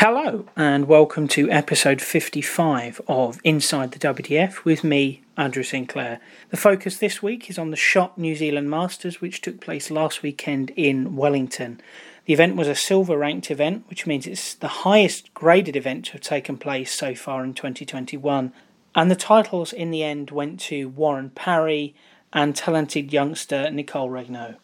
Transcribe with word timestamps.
Hello, 0.00 0.44
and 0.54 0.86
welcome 0.86 1.26
to 1.26 1.50
episode 1.50 2.00
55 2.00 3.00
of 3.08 3.40
Inside 3.42 3.90
the 3.90 3.98
WDF 3.98 4.64
with 4.64 4.84
me, 4.84 5.22
Andrew 5.36 5.64
Sinclair. 5.64 6.20
The 6.50 6.56
focus 6.56 6.98
this 6.98 7.20
week 7.20 7.50
is 7.50 7.58
on 7.58 7.72
the 7.72 7.76
SHOT 7.76 8.16
New 8.16 8.36
Zealand 8.36 8.70
Masters, 8.70 9.20
which 9.20 9.40
took 9.40 9.60
place 9.60 9.90
last 9.90 10.22
weekend 10.22 10.70
in 10.76 11.16
Wellington. 11.16 11.80
The 12.26 12.32
event 12.32 12.54
was 12.54 12.68
a 12.68 12.76
silver 12.76 13.18
ranked 13.18 13.50
event, 13.50 13.86
which 13.88 14.06
means 14.06 14.28
it's 14.28 14.54
the 14.54 14.68
highest 14.68 15.34
graded 15.34 15.74
event 15.74 16.04
to 16.04 16.12
have 16.12 16.20
taken 16.20 16.58
place 16.58 16.94
so 16.94 17.16
far 17.16 17.42
in 17.42 17.52
2021. 17.52 18.52
And 18.94 19.10
the 19.10 19.16
titles 19.16 19.72
in 19.72 19.90
the 19.90 20.04
end 20.04 20.30
went 20.30 20.60
to 20.60 20.90
Warren 20.90 21.30
Parry 21.30 21.96
and 22.32 22.54
talented 22.54 23.12
youngster 23.12 23.68
Nicole 23.68 24.10
Regnaud. 24.10 24.58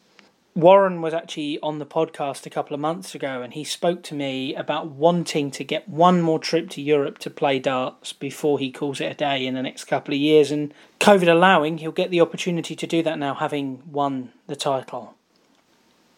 Warren 0.56 1.02
was 1.02 1.12
actually 1.12 1.58
on 1.64 1.80
the 1.80 1.86
podcast 1.86 2.46
a 2.46 2.50
couple 2.50 2.74
of 2.74 2.80
months 2.80 3.12
ago 3.12 3.42
and 3.42 3.52
he 3.54 3.64
spoke 3.64 4.04
to 4.04 4.14
me 4.14 4.54
about 4.54 4.86
wanting 4.86 5.50
to 5.50 5.64
get 5.64 5.88
one 5.88 6.22
more 6.22 6.38
trip 6.38 6.70
to 6.70 6.80
Europe 6.80 7.18
to 7.18 7.30
play 7.30 7.58
darts 7.58 8.12
before 8.12 8.60
he 8.60 8.70
calls 8.70 9.00
it 9.00 9.10
a 9.10 9.14
day 9.14 9.44
in 9.44 9.54
the 9.54 9.62
next 9.62 9.86
couple 9.86 10.14
of 10.14 10.20
years. 10.20 10.52
And 10.52 10.72
COVID 11.00 11.26
allowing, 11.28 11.78
he'll 11.78 11.90
get 11.90 12.12
the 12.12 12.20
opportunity 12.20 12.76
to 12.76 12.86
do 12.86 13.02
that 13.02 13.18
now, 13.18 13.34
having 13.34 13.82
won 13.90 14.32
the 14.46 14.54
title. 14.54 15.16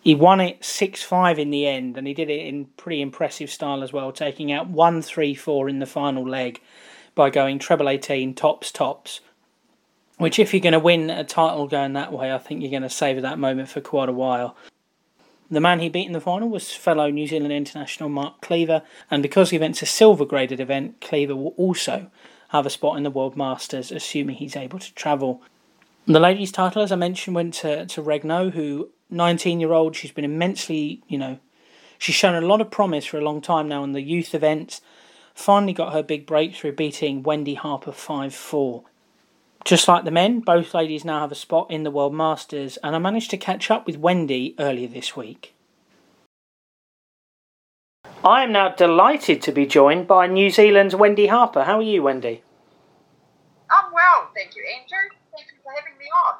He 0.02 0.15
won 0.15 0.43
it 0.43 0.62
6 0.62 1.02
5 1.02 1.38
in 1.38 1.48
the 1.48 1.66
end 1.66 1.96
and 1.96 2.07
he 2.07 2.12
did 2.12 2.29
it 2.29 2.46
in 2.46 2.66
pretty 2.77 3.01
impressive 3.01 3.48
style 3.48 3.82
as 3.82 3.95
well, 3.95 4.12
taking 4.12 4.52
out 4.52 4.68
1 4.68 5.01
3 5.01 5.34
4 5.34 5.68
in 5.71 5.79
the 5.79 5.87
final 5.87 6.29
leg 6.29 6.60
by 7.15 7.30
going 7.30 7.59
treble 7.59 7.88
18, 7.88 8.34
tops, 8.34 8.71
tops 8.71 9.21
which, 10.19 10.38
if 10.38 10.55
you're 10.55 10.61
going 10.61 10.73
to 10.73 10.79
win 10.79 11.11
a 11.11 11.25
title 11.25 11.66
going 11.66 11.93
that 11.93 12.12
way, 12.12 12.33
I 12.33 12.38
think 12.38 12.62
you're 12.62 12.70
going 12.70 12.83
to 12.83 12.91
savour 12.91 13.20
that 13.20 13.38
moment 13.38 13.69
for 13.69 13.80
quite 13.80 14.09
a 14.09 14.12
while. 14.12 14.57
The 15.51 15.61
man 15.61 15.80
he 15.80 15.88
beat 15.88 16.07
in 16.07 16.12
the 16.12 16.20
final 16.20 16.48
was 16.48 16.73
fellow 16.73 17.09
New 17.11 17.27
Zealand 17.27 17.52
international 17.52 18.09
Mark 18.09 18.41
Cleaver, 18.41 18.83
and 19.10 19.23
because 19.23 19.51
the 19.51 19.57
event's 19.57 19.83
a 19.83 19.87
silver 19.87 20.24
graded 20.24 20.59
event, 20.59 21.01
Cleaver 21.01 21.37
will 21.37 21.55
also 21.57 22.10
have 22.48 22.66
a 22.66 22.71
spot 22.71 22.97
in 22.97 23.02
the 23.02 23.10
World 23.10 23.37
Masters, 23.37 23.93
assuming 23.93 24.37
he's 24.37 24.57
able 24.57 24.79
to 24.79 24.95
travel. 24.95 25.43
The 26.07 26.21
ladies' 26.21 26.52
title, 26.52 26.83
as 26.83 26.90
I 26.90 26.96
mentioned, 26.96 27.37
went 27.37 27.55
to, 27.55 27.87
to 27.87 28.02
Regnaud, 28.02 28.52
who, 28.52 28.90
19 29.10 29.60
year 29.60 29.73
old, 29.73 29.95
she's 29.95 30.12
been 30.12 30.24
immensely, 30.24 31.02
you 31.07 31.18
know, 31.18 31.38
she's 31.99 32.15
shown 32.15 32.35
a 32.35 32.46
lot 32.46 32.60
of 32.60 32.71
promise 32.71 33.05
for 33.05 33.18
a 33.18 33.24
long 33.24 33.40
time 33.40 33.68
now 33.68 33.85
in 33.85 33.93
the 33.93 34.02
youth 34.02 34.35
events. 34.35 34.80
Finally 35.35 35.74
got 35.74 35.93
her 35.93 36.02
big 36.02 36.27
breakthrough, 36.27 36.73
beating 36.73 37.23
Wendy 37.23 37.55
Harper 37.55 37.93
5 37.93 38.35
4 38.35 38.85
just 39.66 39.88
like 39.88 40.04
the 40.04 40.12
men, 40.12 40.38
both 40.38 40.74
ladies 40.74 41.04
now 41.04 41.18
have 41.18 41.32
a 41.32 41.34
spot 41.34 41.68
in 41.72 41.82
the 41.82 41.90
World 41.90 42.14
Masters, 42.14 42.78
and 42.84 42.95
I 42.95 43.00
managed 43.00 43.30
to 43.32 43.36
catch 43.36 43.68
up 43.68 43.84
with 43.84 43.98
Wendy 43.98 44.54
earlier 44.60 44.86
this 44.86 45.16
week. 45.16 45.54
I 48.24 48.44
am 48.44 48.52
now 48.52 48.68
delighted 48.68 49.42
to 49.42 49.50
be 49.50 49.66
joined 49.66 50.06
by 50.06 50.28
New 50.28 50.50
Zealand's 50.50 50.94
Wendy 50.94 51.26
Harper. 51.26 51.64
How 51.64 51.80
are 51.80 51.82
you, 51.82 52.04
Wendy? 52.04 52.42
I'm 53.68 53.92
well, 53.92 54.30
thank 54.37 54.54
you, 54.54 54.62
Andrew. 54.72 55.10
Thank 55.34 55.48
you 55.48 55.59
for 55.64 55.72
having 55.76 55.98
me 55.98 56.06
on. 56.26 56.37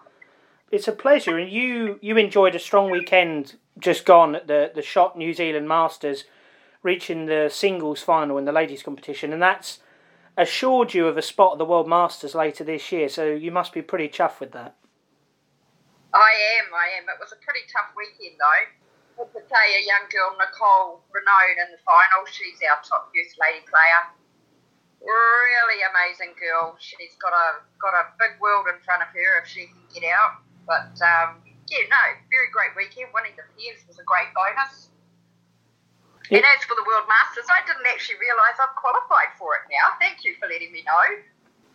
It's 0.71 0.87
a 0.87 0.93
pleasure, 0.93 1.37
and 1.37 1.51
you 1.51 1.99
you 2.01 2.17
enjoyed 2.17 2.55
a 2.55 2.61
strong 2.61 2.93
weekend 2.93 3.57
just 3.77 4.07
gone 4.07 4.37
at 4.37 4.47
the 4.47 4.71
the 4.73 4.83
Shot 4.83 5.19
New 5.19 5.35
Zealand 5.35 5.67
Masters, 5.67 6.25
reaching 6.85 7.27
the 7.27 7.49
singles 7.53 8.03
final 8.03 8.39
in 8.39 8.45
the 8.45 8.53
ladies 8.53 8.85
competition, 8.85 9.33
and 9.33 9.43
that's 9.43 9.81
assured 10.37 10.93
you 10.93 11.09
of 11.09 11.17
a 11.17 11.23
spot 11.23 11.53
at 11.53 11.59
the 11.59 11.65
World 11.65 11.89
Masters 11.89 12.35
later 12.35 12.65
this 12.65 12.93
year, 12.93 13.09
so 13.09 13.25
you 13.25 13.51
must 13.51 13.73
be 13.73 13.83
pretty 13.83 14.09
chuffed 14.09 14.41
with 14.41 14.53
that. 14.53 14.77
I 16.13 16.33
am, 16.61 16.73
I 16.73 16.97
am. 16.97 17.05
It 17.09 17.21
was 17.21 17.33
a 17.33 17.41
pretty 17.45 17.65
tough 17.69 17.93
weekend 17.97 18.41
though. 18.41 18.65
Have 19.17 19.33
to 19.33 19.41
tell 19.49 19.67
you, 19.73 19.81
young 19.81 20.09
girl 20.13 20.37
Nicole 20.37 21.01
Regnaud 21.09 21.57
in 21.57 21.73
the 21.73 21.81
final. 21.81 22.29
She's 22.29 22.61
our 22.69 22.81
top 22.85 23.09
youth 23.17 23.33
lady 23.41 23.65
player. 23.65 24.13
Really 25.01 25.81
amazing 25.85 26.37
girl. 26.37 26.77
She's 26.81 27.17
got 27.21 27.33
a 27.33 27.65
got 27.81 27.97
a 27.97 28.13
big 28.21 28.37
world 28.41 28.69
in 28.69 28.77
front 28.85 29.05
of 29.05 29.09
her 29.13 29.41
if 29.41 29.49
she 29.49 29.73
can 29.73 29.85
get 29.93 30.05
out. 30.13 30.45
But 30.69 30.93
um, 31.01 31.41
yeah, 31.69 31.89
no, 31.89 32.03
very 32.29 32.53
great 32.53 32.77
weekend. 32.77 33.13
Winning 33.13 33.37
the 33.37 33.45
pairs 33.57 33.85
was 33.89 34.01
a 34.01 34.05
great 34.05 34.33
bonus. 34.37 34.93
And 36.31 36.43
as 36.43 36.65
for 36.65 36.75
the 36.75 36.85
World 36.87 37.05
Masters, 37.09 37.47
I 37.51 37.65
didn't 37.67 37.87
actually 37.87 38.17
realise 38.19 38.59
I've 38.61 38.75
qualified 38.75 39.37
for 39.39 39.55
it 39.55 39.63
now. 39.71 39.95
Thank 40.01 40.25
you 40.25 40.35
for 40.41 40.49
letting 40.49 40.73
me 40.73 40.83
know. 40.85 41.23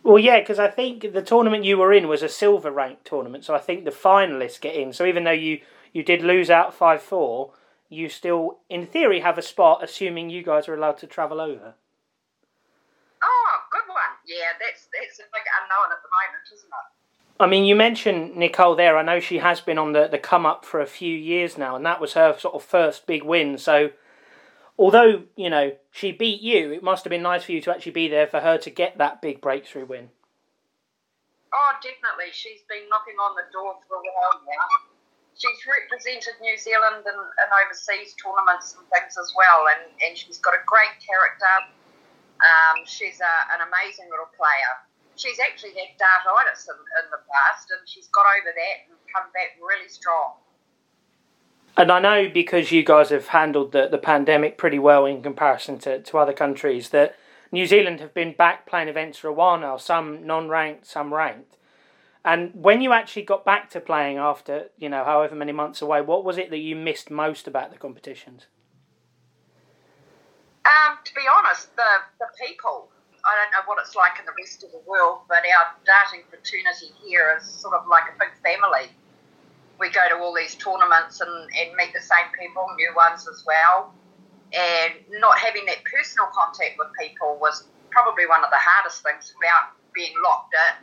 Well, 0.03 0.19
yeah, 0.19 0.39
because 0.39 0.59
I 0.59 0.67
think 0.67 1.13
the 1.13 1.22
tournament 1.22 1.63
you 1.63 1.78
were 1.78 1.94
in 1.94 2.07
was 2.07 2.23
a 2.23 2.29
silver 2.29 2.72
ranked 2.72 3.06
tournament, 3.06 3.45
so 3.45 3.53
I 3.53 3.59
think 3.59 3.85
the 3.85 3.91
finalists 3.91 4.59
get 4.59 4.75
in. 4.75 4.94
So 4.94 5.06
even 5.06 5.23
though 5.23 5.31
you, 5.31 5.61
you 5.94 6.03
did 6.03 6.23
lose 6.23 6.50
out 6.50 6.73
5 6.73 7.01
4, 7.01 7.53
you 7.90 8.09
still, 8.09 8.59
in 8.69 8.88
theory, 8.88 9.19
have 9.19 9.38
a 9.38 9.44
spot, 9.44 9.84
assuming 9.84 10.29
you 10.29 10.44
guys 10.44 10.67
are 10.67 10.73
allowed 10.73 10.97
to 11.00 11.07
travel 11.07 11.40
over. 11.40 11.75
Oh, 13.23 13.57
good 13.72 13.88
one. 13.88 14.17
Yeah, 14.25 14.57
that's, 14.59 14.88
that's 14.91 15.19
a 15.19 15.23
big 15.31 15.44
unknown 15.61 15.91
at 15.91 16.01
the 16.01 16.09
moment, 16.09 16.44
isn't 16.53 16.67
it? 16.67 17.01
I 17.40 17.47
mean, 17.47 17.66
you 17.66 17.75
mentioned 17.75 18.35
Nicole 18.35 18.75
there. 18.75 18.97
I 18.97 19.03
know 19.03 19.19
she 19.19 19.40
has 19.40 19.61
been 19.61 19.78
on 19.78 19.94
the, 19.94 20.07
the 20.07 20.17
come 20.17 20.45
up 20.45 20.63
for 20.66 20.79
a 20.79 20.85
few 20.85 21.16
years 21.16 21.57
now, 21.57 21.75
and 21.75 21.85
that 21.85 22.01
was 22.01 22.13
her 22.13 22.38
sort 22.38 22.56
of 22.56 22.63
first 22.63 23.06
big 23.06 23.23
win. 23.23 23.57
So 23.57 23.91
although 24.78 25.24
you 25.36 25.50
know 25.50 25.72
she 25.92 26.12
beat 26.12 26.42
you, 26.42 26.72
it 26.72 26.84
must 26.84 27.04
have 27.04 27.12
been 27.12 27.22
nice 27.22 27.44
for 27.44 27.52
you 27.52 27.62
to 27.62 27.72
actually 27.72 27.92
be 27.92 28.08
there 28.08 28.28
for 28.28 28.40
her 28.40 28.58
to 28.59 28.70
get 28.70 28.98
that 28.98 29.22
big 29.22 29.42
breakthrough 29.42 29.86
win. 29.86 30.09
Oh, 31.52 31.74
definitely. 31.84 32.32
She's 32.32 32.64
been 32.72 32.88
knocking 32.88 33.20
on 33.20 33.36
the 33.36 33.44
door 33.52 33.76
for 33.84 34.00
a 34.00 34.04
while 34.04 34.40
now. 34.48 34.68
She's 35.36 35.59
represented 35.68 36.40
New 36.40 36.56
Zealand 36.56 37.04
in, 37.04 37.18
in 37.18 37.50
overseas 37.66 38.16
tournaments 38.16 38.78
and 38.78 38.88
things 38.88 39.20
as 39.20 39.34
well, 39.36 39.68
and, 39.68 39.92
and 40.00 40.16
she's 40.16 40.40
got 40.40 40.56
a 40.56 40.64
great 40.64 40.96
character. 41.03 41.56
Um, 42.40 42.88
she's 42.88 43.20
a, 43.20 43.34
an 43.52 43.68
amazing 43.68 44.08
little 44.08 44.32
player. 44.38 44.74
She's 45.20 45.44
actually 45.44 45.76
had 45.76 45.98
dartitis 46.00 46.72
in, 46.72 46.78
in 46.78 47.06
the 47.12 47.20
past, 47.28 47.68
and 47.74 47.84
she's 47.84 48.08
got 48.16 48.24
over 48.40 48.53
that 48.53 48.78
and 48.88 48.96
come 49.12 49.28
back 49.36 49.59
really 49.59 49.92
strong. 49.92 50.41
And 51.78 51.92
I 51.92 52.00
know 52.00 52.30
because 52.30 52.72
you 52.72 52.84
guys 52.84 53.09
have 53.09 53.28
handled 53.28 53.72
the, 53.72 53.88
the 53.88 53.98
pandemic 53.98 54.58
pretty 54.58 54.80
well 54.80 55.06
in 55.06 55.24
comparison 55.24 55.80
to, 55.80 56.00
to 56.02 56.18
other 56.18 56.34
countries 56.34 56.90
that 56.90 57.16
New 57.52 57.66
Zealand 57.66 58.00
have 58.00 58.14
been 58.14 58.34
back 58.34 58.66
playing 58.66 58.90
events 58.90 59.18
for 59.18 59.28
a 59.28 59.34
while 59.34 59.58
now, 59.58 59.78
some 59.78 60.26
non 60.26 60.50
ranked, 60.50 60.86
some 60.86 61.14
ranked. 61.14 61.58
And 62.24 62.52
when 62.54 62.82
you 62.82 62.94
actually 62.94 63.24
got 63.24 63.46
back 63.46 63.70
to 63.72 63.80
playing 63.80 64.18
after, 64.18 64.70
you 64.78 64.90
know, 64.90 65.04
however 65.04 65.34
many 65.34 65.52
months 65.52 65.82
away, 65.82 66.02
what 66.02 66.24
was 66.24 66.38
it 66.38 66.50
that 66.52 66.59
you 66.59 66.76
missed 66.76 67.09
most 67.09 67.48
about 67.48 67.72
the 67.72 67.78
competitions? 67.78 68.46
Um, 70.66 71.00
to 71.03 71.16
be 71.16 71.22
honest, 71.28 71.76
the, 71.76 71.92
the 72.20 72.28
people. 72.46 72.90
I 73.26 73.38
don't 73.38 73.52
know 73.52 73.66
what 73.66 73.78
it's 73.82 73.96
like 73.96 74.20
in 74.20 74.26
the 74.26 74.34
rest 74.38 74.64
of 74.64 74.72
the 74.72 74.82
world, 74.88 75.20
but 75.28 75.38
our 75.38 75.76
darting 75.86 76.26
fraternity 76.30 76.94
here 77.06 77.38
is 77.38 77.46
sort 77.48 77.76
of 77.76 77.88
like 77.88 78.03
a 78.09 78.18
big 78.18 78.34
family 78.42 78.90
we 79.80 79.90
go 79.90 80.02
to 80.09 80.18
all 80.22 80.34
these 80.34 80.56
tournaments 80.56 81.22
and, 81.22 81.32
and 81.32 81.76
meet 81.76 81.94
the 81.94 82.02
same 82.02 82.30
people, 82.38 82.66
new 82.78 82.94
ones 82.96 83.28
as 83.28 83.44
well. 83.46 83.94
And 84.52 84.94
not 85.20 85.38
having 85.40 85.66
that 85.66 85.84
personal 85.88 86.28
contact 86.34 86.76
with 86.78 86.92
people 87.00 87.38
was 87.40 87.68
probably 87.90 88.28
one 88.28 88.44
of 88.44 88.52
the 88.52 88.59
hardest 88.59 89.04
things 89.04 89.34
about 89.40 89.76
being 89.94 90.12
locked 90.24 90.54
in. 90.54 90.74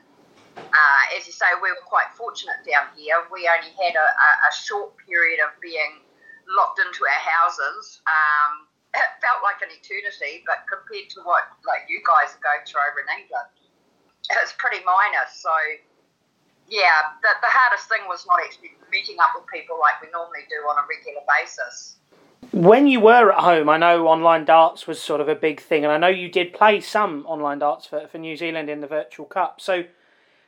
Uh, 0.59 1.03
as 1.16 1.26
you 1.26 1.32
say, 1.32 1.47
we 1.62 1.71
were 1.71 1.87
quite 1.87 2.10
fortunate 2.16 2.59
down 2.66 2.91
here. 2.97 3.16
We 3.31 3.47
only 3.47 3.72
had 3.76 3.94
a, 3.94 4.09
a, 4.09 4.31
a 4.49 4.53
short 4.53 4.97
period 5.06 5.38
of 5.38 5.55
being 5.60 6.03
locked 6.49 6.81
into 6.81 7.05
our 7.05 7.22
houses. 7.22 8.00
Um, 8.09 8.69
it 8.97 9.10
felt 9.20 9.44
like 9.44 9.60
an 9.60 9.70
eternity, 9.70 10.43
but 10.49 10.65
compared 10.65 11.12
to 11.12 11.20
what 11.22 11.44
like 11.69 11.87
you 11.93 12.00
guys 12.03 12.32
are 12.32 12.43
going 12.43 12.65
through 12.65 12.82
over 12.88 13.05
in 13.05 13.09
England, 13.20 13.49
it's 14.43 14.56
pretty 14.56 14.81
minor. 14.84 15.25
So 15.28 15.53
yeah, 16.68 17.16
the, 17.22 17.28
the 17.40 17.48
hardest 17.48 17.88
thing 17.88 18.02
was 18.08 18.26
not 18.26 18.40
actually 18.44 18.72
meeting 18.92 19.16
up 19.20 19.30
with 19.34 19.46
people 19.52 19.78
like 19.80 20.00
we 20.02 20.08
normally 20.12 20.44
do 20.48 20.56
on 20.68 20.76
a 20.76 20.86
regular 20.86 21.24
basis. 21.24 21.96
When 22.52 22.86
you 22.86 23.00
were 23.00 23.32
at 23.32 23.40
home, 23.40 23.68
I 23.68 23.78
know 23.78 24.06
online 24.06 24.44
darts 24.44 24.86
was 24.86 25.00
sort 25.00 25.20
of 25.20 25.28
a 25.28 25.34
big 25.34 25.60
thing, 25.60 25.84
and 25.84 25.92
I 25.92 25.98
know 25.98 26.08
you 26.08 26.31
did 26.31 26.52
play 26.52 26.81
some 26.81 27.25
online 27.26 27.58
darts 27.58 27.87
for, 27.87 28.06
for 28.06 28.19
New 28.19 28.37
Zealand 28.37 28.70
in 28.70 28.81
the 28.81 28.87
Virtual 28.87 29.26
Cup. 29.26 29.60
So, 29.60 29.84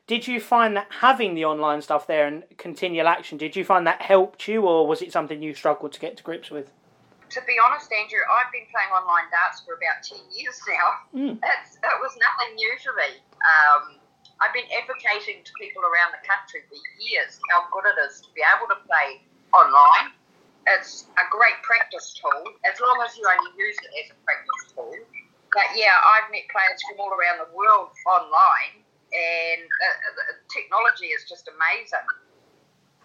did 0.06 0.26
you 0.26 0.40
find 0.40 0.76
that 0.76 0.88
having 0.90 1.34
the 1.34 1.44
online 1.44 1.82
stuff 1.82 2.06
there 2.06 2.26
and 2.26 2.44
continual 2.58 3.06
action, 3.06 3.38
did 3.38 3.54
you 3.54 3.64
find 3.64 3.86
that 3.86 4.02
helped 4.02 4.48
you, 4.48 4.62
or 4.62 4.86
was 4.86 5.02
it 5.02 5.12
something 5.12 5.42
you 5.42 5.54
struggled 5.54 5.92
to 5.92 6.00
get 6.00 6.16
to 6.16 6.22
grips 6.22 6.50
with? 6.50 6.72
To 7.30 7.40
be 7.46 7.54
honest, 7.64 7.92
Andrew, 7.92 8.18
I've 8.26 8.50
been 8.50 8.66
playing 8.74 8.90
online 8.90 9.30
darts 9.30 9.62
for 9.62 9.74
about 9.74 10.02
10 10.02 10.18
years 10.34 10.58
now. 10.66 10.88
Mm. 11.14 11.38
it 11.38 11.98
was 12.02 12.18
nothing 12.18 12.56
new 12.56 12.74
to 12.82 12.90
me. 12.96 13.22
Um, 13.38 13.99
I've 14.40 14.56
been 14.56 14.68
advocating 14.72 15.44
to 15.44 15.52
people 15.60 15.84
around 15.84 16.16
the 16.16 16.24
country 16.24 16.64
for 16.64 16.76
years 16.96 17.36
how 17.52 17.68
good 17.68 17.84
it 17.84 17.96
is 18.08 18.24
to 18.24 18.28
be 18.32 18.40
able 18.40 18.72
to 18.72 18.80
play 18.88 19.20
online. 19.52 20.16
It's 20.64 21.08
a 21.20 21.28
great 21.28 21.60
practice 21.60 22.16
tool 22.16 22.56
as 22.64 22.80
long 22.80 23.04
as 23.04 23.16
you 23.20 23.24
only 23.28 23.52
use 23.60 23.76
it 23.84 23.92
as 24.00 24.06
a 24.12 24.18
practice 24.24 24.72
tool. 24.72 24.96
But 25.52 25.68
yeah, 25.76 25.92
I've 25.92 26.32
met 26.32 26.48
players 26.48 26.80
from 26.88 27.04
all 27.04 27.12
around 27.12 27.44
the 27.44 27.52
world 27.52 27.92
online, 28.08 28.80
and 29.12 29.66
uh, 29.66 30.40
technology 30.48 31.12
is 31.12 31.28
just 31.28 31.44
amazing. 31.50 32.06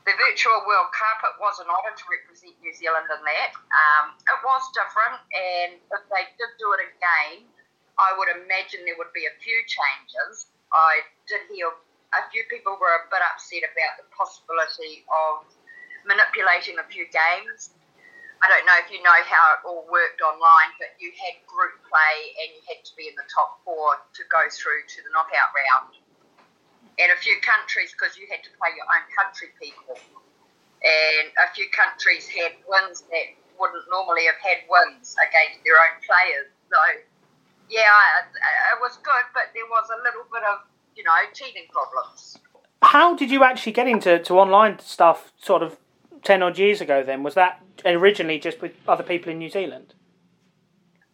The 0.06 0.14
virtual 0.14 0.62
World 0.70 0.94
Cup, 0.94 1.20
it 1.26 1.36
was 1.42 1.58
an 1.58 1.66
honour 1.66 1.98
to 1.98 2.06
represent 2.06 2.54
New 2.62 2.70
Zealand 2.78 3.10
in 3.10 3.18
that. 3.26 3.52
Um, 3.58 4.14
it 4.22 4.40
was 4.46 4.62
different, 4.78 5.18
and 5.34 5.82
if 5.82 6.04
they 6.14 6.30
did 6.38 6.52
do 6.62 6.70
it 6.78 6.94
again, 6.94 7.50
I 7.98 8.14
would 8.14 8.30
imagine 8.46 8.86
there 8.86 9.00
would 9.02 9.12
be 9.18 9.26
a 9.26 9.36
few 9.42 9.58
changes. 9.66 10.54
I 10.76 11.08
did 11.32 11.48
hear 11.48 11.72
a 11.72 12.22
few 12.32 12.44
people 12.52 12.76
were 12.76 12.96
a 13.00 13.08
bit 13.08 13.24
upset 13.24 13.64
about 13.64 13.96
the 14.00 14.08
possibility 14.12 15.08
of 15.08 15.48
manipulating 16.04 16.76
a 16.80 16.86
few 16.92 17.08
games. 17.08 17.72
I 18.44 18.52
don't 18.52 18.68
know 18.68 18.78
if 18.84 18.92
you 18.92 19.00
know 19.00 19.20
how 19.24 19.44
it 19.56 19.60
all 19.64 19.88
worked 19.88 20.20
online, 20.20 20.76
but 20.78 20.92
you 21.00 21.16
had 21.16 21.40
group 21.48 21.80
play 21.88 22.16
and 22.44 22.52
you 22.56 22.62
had 22.68 22.84
to 22.84 22.94
be 23.00 23.08
in 23.08 23.16
the 23.16 23.26
top 23.32 23.64
four 23.64 23.96
to 23.96 24.22
go 24.28 24.44
through 24.52 24.84
to 24.84 24.98
the 25.02 25.12
knockout 25.16 25.56
round. 25.56 25.96
And 27.00 27.12
a 27.12 27.20
few 27.20 27.40
countries, 27.44 27.96
because 27.96 28.16
you 28.16 28.28
had 28.28 28.44
to 28.44 28.52
play 28.60 28.76
your 28.76 28.88
own 28.88 29.08
country 29.16 29.52
people, 29.60 30.00
and 30.84 31.28
a 31.40 31.48
few 31.56 31.68
countries 31.72 32.28
had 32.28 32.56
wins 32.68 33.04
that 33.12 33.28
wouldn't 33.60 33.88
normally 33.92 34.28
have 34.28 34.40
had 34.40 34.64
wins 34.68 35.16
against 35.20 35.64
their 35.64 35.80
own 35.80 35.96
players. 36.04 36.48
So 36.72 36.80
yeah, 37.70 38.74
it 38.74 38.80
was 38.82 38.98
good, 38.98 39.26
but 39.34 39.44
there 39.54 39.66
was 39.70 39.90
a 39.90 39.98
little 40.04 40.26
bit 40.32 40.44
of, 40.44 40.60
you 40.96 41.04
know, 41.04 41.12
teething 41.34 41.68
problems. 41.72 42.38
How 42.82 43.16
did 43.16 43.32
you 43.32 43.44
actually 43.44 43.72
get 43.72 43.88
into 43.88 44.20
to 44.20 44.34
online 44.36 44.80
stuff 44.80 45.32
sort 45.42 45.64
of 45.64 45.78
10 46.24 46.44
odd 46.44 46.58
years 46.58 46.82
ago 46.82 47.04
then? 47.04 47.24
Was 47.24 47.36
that 47.36 47.62
originally 47.86 48.40
just 48.40 48.62
with 48.62 48.74
other 48.88 49.04
people 49.04 49.32
in 49.32 49.40
New 49.40 49.50
Zealand? 49.50 49.94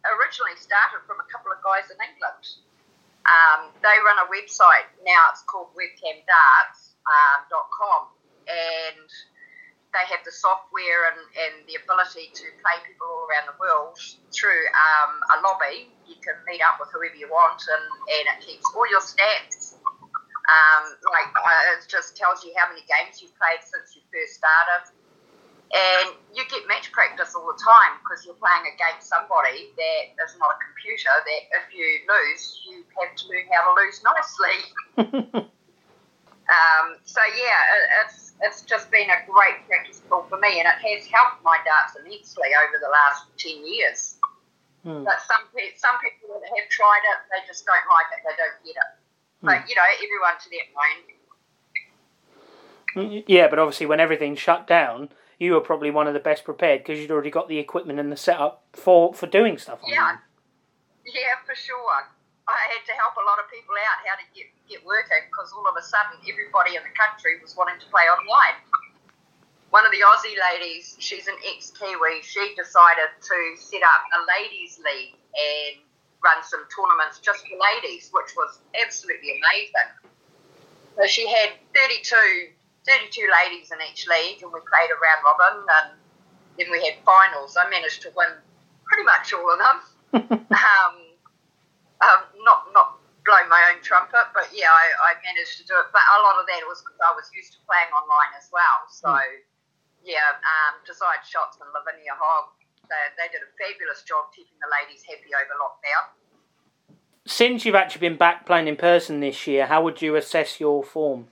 Originally 0.04 0.56
started 0.58 0.98
from 1.06 1.20
a 1.20 1.24
couple 1.30 1.52
of 1.52 1.62
guys 1.62 1.88
in 1.88 1.96
England. 2.02 2.58
Um, 3.22 3.70
they 3.82 3.98
run 4.02 4.18
a 4.18 4.26
website, 4.26 4.90
now 5.06 5.30
it's 5.30 5.42
called 5.46 5.70
webcamdarts.com, 5.78 8.02
um, 8.02 8.10
and 8.50 9.06
they 9.92 10.04
have 10.08 10.24
the 10.24 10.32
software 10.32 11.12
and, 11.12 11.20
and 11.36 11.54
the 11.68 11.76
ability 11.76 12.32
to 12.32 12.44
play 12.64 12.76
people 12.88 13.04
all 13.04 13.28
around 13.28 13.44
the 13.44 13.58
world 13.60 14.00
through 14.32 14.64
um, 14.72 15.20
a 15.36 15.44
lobby. 15.44 15.92
You 16.08 16.16
can 16.24 16.40
meet 16.48 16.64
up 16.64 16.80
with 16.80 16.88
whoever 16.96 17.14
you 17.14 17.28
want, 17.28 17.60
and, 17.60 17.84
and 18.08 18.24
it 18.32 18.38
keeps 18.40 18.64
all 18.72 18.88
your 18.88 19.04
stats. 19.04 19.76
Um, 20.42 20.98
like 21.06 21.30
uh, 21.38 21.76
it 21.78 21.86
just 21.86 22.16
tells 22.16 22.42
you 22.42 22.50
how 22.58 22.66
many 22.72 22.82
games 22.88 23.22
you've 23.22 23.36
played 23.38 23.62
since 23.62 23.94
you 23.94 24.02
first 24.08 24.40
started, 24.40 24.90
and 25.70 26.16
you 26.34 26.42
get 26.48 26.66
match 26.66 26.90
practice 26.90 27.36
all 27.36 27.46
the 27.46 27.60
time 27.60 28.00
because 28.02 28.24
you're 28.24 28.40
playing 28.40 28.66
against 28.72 29.12
somebody 29.12 29.70
that 29.76 30.02
is 30.24 30.34
not 30.40 30.56
a 30.56 30.58
computer. 30.58 31.12
That 31.14 31.42
if 31.62 31.68
you 31.70 31.86
lose, 32.08 32.64
you 32.64 32.82
have 32.96 33.12
to 33.12 33.22
learn 33.28 33.46
how 33.52 33.70
to 33.70 33.72
lose 33.76 34.00
nicely. 34.00 34.58
um, 36.48 36.86
so 37.04 37.20
yeah, 37.36 38.02
it's 38.02 38.21
it's 38.42 38.62
just 38.62 38.90
been 38.90 39.08
a 39.08 39.24
great 39.30 39.66
practice 39.66 40.02
tool 40.08 40.26
for 40.28 40.38
me, 40.38 40.60
and 40.60 40.66
it 40.66 40.78
has 40.82 41.06
helped 41.06 41.42
my 41.44 41.58
darts 41.64 41.96
immensely 41.96 42.50
over 42.58 42.78
the 42.82 42.90
last 42.90 43.26
ten 43.38 43.64
years. 43.66 44.18
Hmm. 44.82 45.04
But 45.04 45.22
some 45.22 45.46
some 45.76 45.96
people 46.02 46.34
that 46.40 46.50
have 46.50 46.68
tried 46.68 47.02
it, 47.14 47.18
they 47.30 47.46
just 47.46 47.64
don't 47.64 47.86
like 47.88 48.06
it. 48.10 48.20
They 48.26 48.34
don't 48.36 48.58
get 48.66 48.76
it. 48.76 48.90
Hmm. 49.40 49.46
But 49.46 49.68
you 49.68 49.76
know, 49.76 49.86
everyone 49.94 50.36
to 50.42 50.50
their 50.50 50.66
own. 50.74 50.98
Yeah, 53.26 53.48
but 53.48 53.58
obviously, 53.58 53.86
when 53.86 54.00
everything 54.00 54.36
shut 54.36 54.66
down, 54.66 55.08
you 55.38 55.52
were 55.54 55.60
probably 55.60 55.90
one 55.90 56.06
of 56.06 56.14
the 56.14 56.20
best 56.20 56.44
prepared 56.44 56.80
because 56.80 57.00
you'd 57.00 57.10
already 57.10 57.30
got 57.30 57.48
the 57.48 57.58
equipment 57.58 57.98
and 57.98 58.12
the 58.12 58.16
setup 58.16 58.64
for 58.72 59.14
for 59.14 59.26
doing 59.26 59.56
stuff. 59.56 59.80
Yeah, 59.86 60.18
yeah, 61.06 61.36
for 61.46 61.54
sure. 61.54 62.08
I 62.50 62.62
had 62.74 62.82
to 62.90 62.94
help 62.98 63.14
a 63.14 63.24
lot 63.24 63.38
of 63.38 63.46
people 63.50 63.74
out 63.86 64.02
how 64.02 64.18
to 64.18 64.26
get, 64.34 64.50
get 64.66 64.82
working 64.82 65.22
because 65.30 65.54
all 65.54 65.66
of 65.66 65.78
a 65.78 65.84
sudden 65.84 66.18
everybody 66.26 66.74
in 66.74 66.82
the 66.82 66.94
country 66.94 67.38
was 67.38 67.54
wanting 67.54 67.78
to 67.78 67.88
play 67.88 68.10
online. 68.10 68.58
One 69.70 69.86
of 69.86 69.92
the 69.94 70.04
Aussie 70.04 70.36
ladies, 70.36 70.98
she's 70.98 71.30
an 71.30 71.38
ex 71.48 71.72
Kiwi, 71.72 72.20
she 72.20 72.52
decided 72.58 73.08
to 73.14 73.36
set 73.56 73.80
up 73.80 74.02
a 74.12 74.20
ladies' 74.36 74.76
league 74.82 75.16
and 75.32 75.80
run 76.20 76.42
some 76.44 76.66
tournaments 76.68 77.18
just 77.18 77.46
for 77.46 77.56
ladies, 77.56 78.10
which 78.12 78.36
was 78.36 78.60
absolutely 78.76 79.40
amazing. 79.40 79.90
So 80.98 81.06
she 81.06 81.26
had 81.26 81.56
32, 81.74 82.52
32 82.84 83.28
ladies 83.32 83.72
in 83.72 83.78
each 83.90 84.06
league, 84.06 84.42
and 84.42 84.52
we 84.52 84.60
played 84.60 84.90
a 84.92 84.98
round 85.00 85.22
robin, 85.24 85.64
and 85.64 85.96
then 86.58 86.68
we 86.70 86.84
had 86.84 87.00
finals. 87.04 87.56
I 87.56 87.68
managed 87.70 88.02
to 88.02 88.12
win 88.14 88.28
pretty 88.84 89.04
much 89.04 89.32
all 89.32 89.50
of 89.50 89.58
them. 89.58 89.78
um, 90.52 91.01
um, 92.02 92.20
not 92.42 92.66
not 92.74 92.98
blowing 93.22 93.46
my 93.46 93.62
own 93.70 93.78
trumpet, 93.82 94.34
but 94.34 94.50
yeah, 94.50 94.66
I, 94.66 95.14
I, 95.14 95.22
managed 95.22 95.54
to 95.62 95.64
do 95.64 95.78
it. 95.78 95.88
But 95.94 96.02
a 96.02 96.18
lot 96.26 96.42
of 96.42 96.46
that 96.50 96.66
was 96.66 96.82
because 96.82 96.98
I 96.98 97.14
was 97.14 97.30
used 97.30 97.54
to 97.54 97.60
playing 97.62 97.90
online 97.94 98.34
as 98.34 98.50
well. 98.50 98.78
So 98.90 99.14
mm. 99.14 99.46
yeah, 100.02 100.42
um, 100.42 100.82
Desired 100.82 101.22
Shots 101.22 101.62
and 101.62 101.70
Lavinia 101.70 102.18
Hogg, 102.18 102.50
they, 102.90 103.02
they 103.14 103.30
did 103.30 103.46
a 103.46 103.50
fabulous 103.54 104.02
job 104.02 104.34
keeping 104.34 104.58
the 104.58 104.66
ladies 104.66 105.06
happy 105.06 105.30
over 105.30 105.54
lockdown. 105.54 106.04
Since 107.22 107.62
you've 107.62 107.78
actually 107.78 108.02
been 108.02 108.18
back 108.18 108.42
playing 108.42 108.66
in 108.66 108.74
person 108.74 109.22
this 109.22 109.46
year, 109.46 109.70
how 109.70 109.86
would 109.86 110.02
you 110.02 110.18
assess 110.18 110.58
your 110.58 110.82
form? 110.82 111.30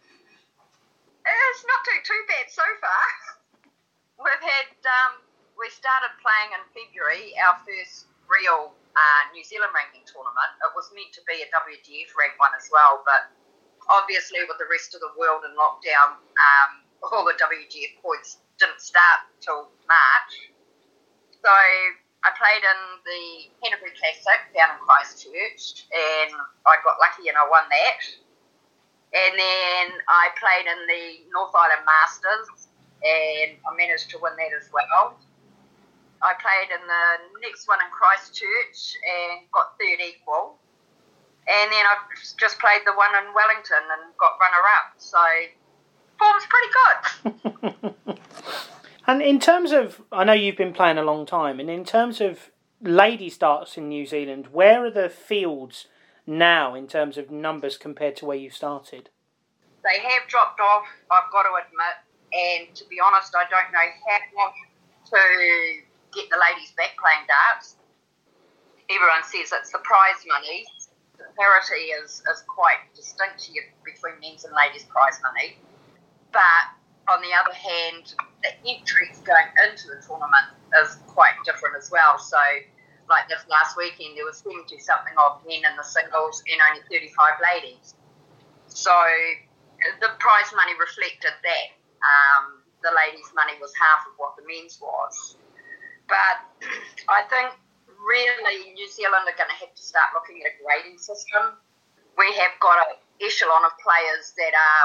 It's 1.26 1.66
not 1.66 1.82
too 1.82 2.00
too 2.06 2.22
bad 2.30 2.46
so 2.46 2.66
far. 2.78 3.06
We've 4.22 4.46
had 4.46 4.70
um, 4.86 5.26
we 5.58 5.66
started 5.74 6.14
playing 6.22 6.54
in 6.54 6.62
February, 6.70 7.34
our 7.42 7.58
first 7.66 8.06
real 8.30 8.78
uh, 8.96 9.22
New 9.32 9.44
Zealand 9.44 9.70
ranking 9.74 10.02
tournament. 10.06 10.52
It 10.62 10.72
was 10.74 10.90
meant 10.94 11.14
to 11.14 11.22
be 11.26 11.42
a 11.42 11.48
WDF 11.50 12.10
rank 12.18 12.34
one 12.38 12.54
as 12.58 12.66
well, 12.72 13.02
but 13.06 13.30
obviously 13.90 14.42
with 14.46 14.58
the 14.58 14.68
rest 14.70 14.94
of 14.94 15.00
the 15.00 15.12
world 15.18 15.46
in 15.46 15.52
lockdown, 15.54 16.18
um, 16.18 16.70
all 17.02 17.24
the 17.24 17.36
WDF 17.38 17.98
points 18.02 18.42
didn't 18.58 18.80
start 18.80 19.26
till 19.40 19.72
March. 19.88 20.32
So 21.40 21.50
I 21.50 22.28
played 22.36 22.60
in 22.60 22.80
the 23.02 23.22
Canterbury 23.64 23.96
Classic 23.96 24.40
down 24.52 24.76
in 24.76 24.80
Christchurch, 24.84 25.88
and 25.88 26.36
I 26.68 26.76
got 26.84 27.00
lucky 27.00 27.32
and 27.32 27.36
I 27.38 27.48
won 27.48 27.64
that. 27.64 28.00
And 29.10 29.32
then 29.34 29.86
I 30.06 30.30
played 30.36 30.68
in 30.68 30.80
the 30.86 31.04
North 31.32 31.50
Island 31.56 31.82
Masters, 31.88 32.68
and 33.02 33.56
I 33.64 33.70
managed 33.74 34.10
to 34.12 34.20
win 34.20 34.36
that 34.36 34.52
as 34.52 34.68
well. 34.70 35.16
I 36.22 36.34
played 36.36 36.68
in 36.68 36.86
the 36.86 37.40
next 37.40 37.66
one 37.66 37.78
in 37.80 37.90
Christchurch 37.90 38.96
and 39.00 39.50
got 39.52 39.78
third 39.78 40.04
equal. 40.04 40.58
And 41.48 41.72
then 41.72 41.84
I've 41.88 42.36
just 42.36 42.58
played 42.58 42.82
the 42.84 42.92
one 42.92 43.10
in 43.16 43.32
Wellington 43.34 43.84
and 43.90 44.12
got 44.18 44.36
runner 44.38 44.64
up. 44.76 44.94
So 44.98 45.18
form's 46.20 46.46
pretty 46.46 46.70
good. 47.72 48.26
and 49.06 49.22
in 49.22 49.40
terms 49.40 49.72
of, 49.72 50.02
I 50.12 50.24
know 50.24 50.34
you've 50.34 50.58
been 50.58 50.74
playing 50.74 50.98
a 50.98 51.02
long 51.02 51.24
time, 51.24 51.58
and 51.58 51.70
in 51.70 51.84
terms 51.84 52.20
of 52.20 52.50
lady 52.82 53.30
starts 53.30 53.76
in 53.76 53.88
New 53.88 54.04
Zealand, 54.06 54.48
where 54.52 54.84
are 54.84 54.90
the 54.90 55.08
fields 55.08 55.86
now 56.26 56.74
in 56.74 56.86
terms 56.86 57.16
of 57.16 57.30
numbers 57.30 57.76
compared 57.78 58.16
to 58.16 58.26
where 58.26 58.36
you 58.36 58.50
started? 58.50 59.08
They 59.82 59.98
have 60.00 60.28
dropped 60.28 60.60
off, 60.60 60.84
I've 61.10 61.32
got 61.32 61.44
to 61.44 61.50
admit. 61.56 61.96
And 62.32 62.74
to 62.76 62.84
be 62.88 62.98
honest, 63.00 63.34
I 63.34 63.44
don't 63.48 63.72
know 63.72 63.78
how 64.06 64.18
much 64.36 64.54
to 65.10 65.89
get 66.12 66.30
the 66.30 66.38
ladies 66.38 66.72
back 66.76 66.96
playing 66.98 67.26
darts. 67.26 67.76
Everyone 68.90 69.22
says 69.22 69.54
it's 69.54 69.70
the 69.70 69.82
prize 69.82 70.22
money. 70.26 70.66
The 71.18 71.30
parity 71.38 71.94
is, 72.02 72.22
is 72.26 72.42
quite 72.48 72.82
distinct 72.94 73.44
here 73.44 73.62
between 73.84 74.18
men's 74.18 74.44
and 74.44 74.54
ladies' 74.54 74.84
prize 74.90 75.20
money. 75.22 75.58
But 76.32 76.74
on 77.06 77.22
the 77.22 77.30
other 77.34 77.54
hand, 77.54 78.14
the 78.42 78.52
entries 78.66 79.22
going 79.22 79.50
into 79.66 79.94
the 79.94 80.02
tournament 80.02 80.54
is 80.82 80.98
quite 81.06 81.34
different 81.44 81.76
as 81.76 81.90
well. 81.90 82.18
So, 82.18 82.40
like 83.08 83.28
this 83.28 83.42
last 83.50 83.76
weekend, 83.76 84.16
there 84.16 84.24
was 84.24 84.38
70 84.42 84.70
something 84.78 85.14
of 85.18 85.42
men 85.46 85.62
in 85.66 85.74
the 85.76 85.86
singles 85.86 86.42
and 86.46 86.58
only 86.62 86.82
35 86.90 87.14
ladies. 87.42 87.94
So, 88.66 88.94
the 90.00 90.10
prize 90.18 90.50
money 90.54 90.74
reflected 90.78 91.34
that. 91.42 91.68
Um, 92.00 92.60
the 92.82 92.90
ladies' 92.96 93.28
money 93.36 93.52
was 93.60 93.72
half 93.76 94.08
of 94.08 94.16
what 94.16 94.36
the 94.36 94.44
men's 94.48 94.80
was. 94.80 95.36
But 96.10 96.66
I 97.06 97.22
think 97.30 97.54
really 98.02 98.74
New 98.74 98.90
Zealand 98.90 99.30
are 99.30 99.38
going 99.38 99.52
to 99.52 99.60
have 99.62 99.70
to 99.70 99.82
start 99.82 100.10
looking 100.10 100.42
at 100.42 100.50
a 100.50 100.54
grading 100.58 100.98
system. 100.98 101.54
We 102.18 102.34
have 102.34 102.58
got 102.58 102.82
an 102.90 102.98
echelon 103.22 103.62
of 103.62 103.72
players 103.78 104.34
that 104.34 104.52
are 104.52 104.84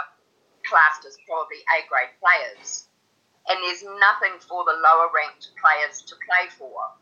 classed 0.70 1.04
as 1.10 1.18
probably 1.26 1.66
A 1.74 1.82
grade 1.90 2.14
players, 2.22 2.88
and 3.50 3.58
there's 3.66 3.82
nothing 3.82 4.38
for 4.46 4.62
the 4.70 4.78
lower 4.78 5.10
ranked 5.10 5.50
players 5.58 6.06
to 6.06 6.14
play 6.26 6.46
for. 6.54 6.94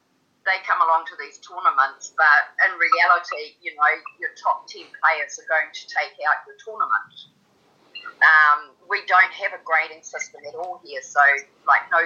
They 0.43 0.59
come 0.67 0.79
along 0.83 1.07
to 1.07 1.15
these 1.19 1.39
tournaments, 1.39 2.11
but 2.15 2.41
in 2.67 2.75
reality, 2.75 3.55
you 3.63 3.71
know, 3.75 3.91
your 4.19 4.35
top 4.35 4.67
10 4.67 4.87
players 4.99 5.39
are 5.39 5.47
going 5.47 5.71
to 5.71 5.83
take 5.87 6.15
out 6.27 6.43
your 6.43 6.59
tournament. 6.59 7.11
Um, 8.19 8.75
we 8.87 9.03
don't 9.07 9.31
have 9.31 9.55
a 9.55 9.61
grading 9.63 10.03
system 10.03 10.43
at 10.47 10.55
all 10.55 10.83
here, 10.83 10.99
so 11.03 11.23
like 11.63 11.87
no 11.91 12.03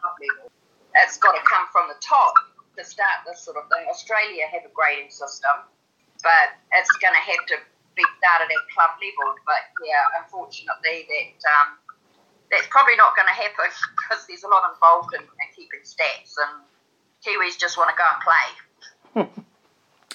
club 0.00 0.16
level. 0.18 0.48
It's 0.96 1.16
got 1.20 1.36
to 1.36 1.42
come 1.46 1.68
from 1.70 1.86
the 1.88 1.98
top 2.02 2.34
to 2.76 2.82
start 2.82 3.22
this 3.26 3.44
sort 3.44 3.56
of 3.60 3.68
thing. 3.70 3.86
Australia 3.86 4.48
have 4.50 4.64
a 4.66 4.72
grading 4.72 5.12
system, 5.12 5.68
but 6.24 6.56
it's 6.74 6.90
going 6.98 7.14
to 7.14 7.24
have 7.24 7.42
to 7.54 7.56
be 7.94 8.04
started 8.18 8.48
at 8.50 8.62
club 8.72 8.96
level. 8.98 9.36
But 9.46 9.62
yeah, 9.84 10.02
unfortunately, 10.18 11.06
that 11.06 11.38
um, 11.46 11.78
that's 12.50 12.66
probably 12.68 12.96
not 12.96 13.14
going 13.14 13.28
to 13.28 13.36
happen 13.36 13.70
because 13.94 14.26
there's 14.26 14.42
a 14.42 14.50
lot 14.50 14.66
involved 14.72 15.14
in, 15.14 15.22
in 15.22 15.48
keeping 15.54 15.84
stats, 15.86 16.34
and 16.40 16.64
Kiwis 17.22 17.58
just 17.58 17.78
want 17.78 17.92
to 17.92 17.96
go 17.96 18.06
and 18.08 18.20
play. 18.24 18.48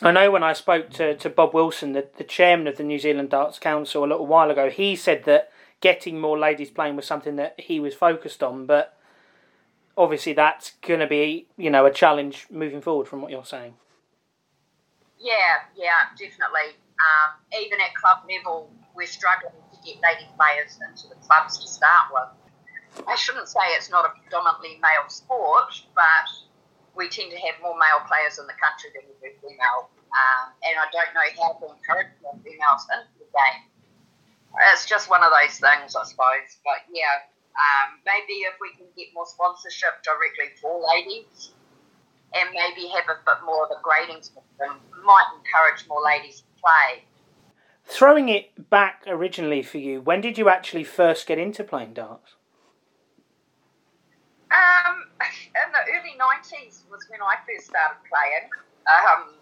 I 0.02 0.12
know 0.12 0.30
when 0.30 0.44
I 0.44 0.54
spoke 0.54 0.90
to, 0.92 1.16
to 1.16 1.30
Bob 1.30 1.54
Wilson, 1.54 1.94
the, 1.94 2.08
the 2.18 2.26
chairman 2.26 2.68
of 2.68 2.76
the 2.76 2.84
New 2.84 3.00
Zealand 3.00 3.30
Darts 3.30 3.60
Council, 3.60 4.04
a 4.04 4.08
little 4.08 4.28
while 4.28 4.52
ago, 4.52 4.70
he 4.70 4.96
said 4.96 5.24
that 5.24 5.52
getting 5.86 6.20
more 6.20 6.34
ladies 6.34 6.72
playing 6.72 6.96
was 6.96 7.06
something 7.06 7.36
that 7.36 7.54
he 7.60 7.80
was 7.80 7.94
focused 7.94 8.42
on, 8.42 8.66
but 8.66 8.98
obviously 9.96 10.34
that's 10.34 10.72
going 10.82 11.00
to 11.00 11.06
be, 11.06 11.46
you 11.58 11.70
know, 11.70 11.86
a 11.86 11.94
challenge 11.94 12.48
moving 12.50 12.82
forward 12.82 13.08
from 13.08 13.22
what 13.22 13.30
you're 13.30 13.46
saying. 13.46 13.76
Yeah, 15.20 15.62
yeah, 15.78 16.10
definitely. 16.18 16.74
Um, 16.98 17.38
even 17.62 17.78
at 17.86 17.94
club 17.94 18.26
level, 18.26 18.74
we're 18.96 19.06
struggling 19.06 19.54
to 19.54 19.78
get 19.86 20.02
lady 20.02 20.26
players 20.34 20.74
into 20.82 21.06
the 21.06 21.22
clubs 21.22 21.62
to 21.62 21.68
start 21.70 22.10
with. 22.10 23.06
I 23.06 23.14
shouldn't 23.14 23.48
say 23.48 23.62
it's 23.78 23.92
not 23.92 24.10
a 24.10 24.12
predominantly 24.18 24.82
male 24.82 25.06
sport, 25.06 25.70
but 25.94 26.28
we 26.98 27.14
tend 27.14 27.30
to 27.30 27.38
have 27.46 27.62
more 27.62 27.78
male 27.78 28.02
players 28.10 28.42
in 28.42 28.50
the 28.50 28.58
country 28.58 28.90
than 28.98 29.06
we 29.06 29.14
do 29.22 29.38
female. 29.38 29.94
Um, 29.94 30.50
and 30.66 30.82
I 30.82 30.90
don't 30.90 31.14
know 31.14 31.30
how 31.46 31.62
to 31.62 31.78
encourage 31.78 32.10
more 32.26 32.34
females 32.42 32.90
into 32.90 33.22
the 33.22 33.30
game. 33.30 33.70
It's 34.74 34.86
just 34.86 35.10
one 35.10 35.24
of 35.24 35.32
those 35.32 35.60
things, 35.60 35.96
I 35.96 36.04
suppose. 36.04 36.58
But 36.64 36.88
yeah, 36.92 37.28
um, 37.56 38.00
maybe 38.06 38.46
if 38.48 38.56
we 38.60 38.72
can 38.76 38.88
get 38.98 39.08
more 39.14 39.26
sponsorship 39.26 40.04
directly 40.04 40.56
for 40.62 40.82
ladies 40.96 41.52
and 42.34 42.50
maybe 42.52 42.88
have 42.90 43.06
a 43.08 43.20
bit 43.26 43.46
more 43.46 43.66
of 43.66 43.72
a 43.72 43.80
grading 43.82 44.22
system, 44.22 44.80
might 45.04 45.28
encourage 45.38 45.88
more 45.88 46.04
ladies 46.04 46.42
to 46.42 46.48
play. 46.62 47.04
Throwing 47.86 48.30
it 48.30 48.70
back 48.70 49.04
originally 49.08 49.62
for 49.62 49.78
you, 49.78 50.02
when 50.02 50.20
did 50.20 50.38
you 50.38 50.50
actually 50.50 50.84
first 50.84 51.28
get 51.28 51.38
into 51.38 51.64
playing 51.64 51.94
darts? 51.94 52.36
Um, 54.52 55.06
in 55.22 55.68
the 55.72 55.84
early 55.94 56.18
90s 56.18 56.84
was 56.90 57.06
when 57.10 57.22
I 57.22 57.36
first 57.46 57.68
started 57.68 58.02
playing. 58.10 58.50
Um, 58.90 59.36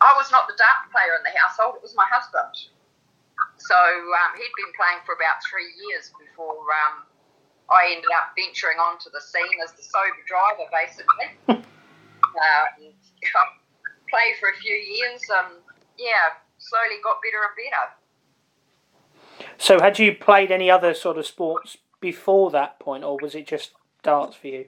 I 0.00 0.14
was 0.16 0.30
not 0.30 0.46
the 0.46 0.54
dart 0.56 0.92
player 0.92 1.16
in 1.18 1.22
the 1.24 1.36
household, 1.38 1.76
it 1.76 1.82
was 1.82 1.94
my 1.96 2.06
husband. 2.10 2.54
So 3.58 3.76
um, 3.76 4.32
he'd 4.36 4.54
been 4.56 4.72
playing 4.76 5.00
for 5.04 5.14
about 5.14 5.42
three 5.44 5.74
years 5.76 6.12
before 6.16 6.56
um, 6.86 7.04
I 7.68 7.92
ended 7.96 8.10
up 8.14 8.30
venturing 8.36 8.78
onto 8.78 9.10
the 9.10 9.20
scene 9.20 9.58
as 9.64 9.72
the 9.72 9.82
sober 9.82 10.22
driver, 10.26 10.70
basically. 10.70 11.26
um, 11.48 11.64
played 14.08 14.36
for 14.38 14.50
a 14.50 14.56
few 14.56 14.74
years 14.74 15.28
and, 15.34 15.54
yeah, 15.98 16.30
slowly 16.58 17.00
got 17.02 17.20
better 17.22 17.42
and 17.42 17.56
better. 17.56 17.90
So, 19.58 19.80
had 19.80 19.98
you 19.98 20.14
played 20.14 20.50
any 20.50 20.70
other 20.70 20.94
sort 20.94 21.18
of 21.18 21.26
sports 21.26 21.76
before 22.00 22.50
that 22.50 22.78
point, 22.78 23.04
or 23.04 23.18
was 23.20 23.34
it 23.34 23.46
just 23.46 23.72
darts 24.02 24.36
for 24.36 24.48
you? 24.48 24.66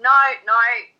No, 0.00 0.10
no. 0.46 0.54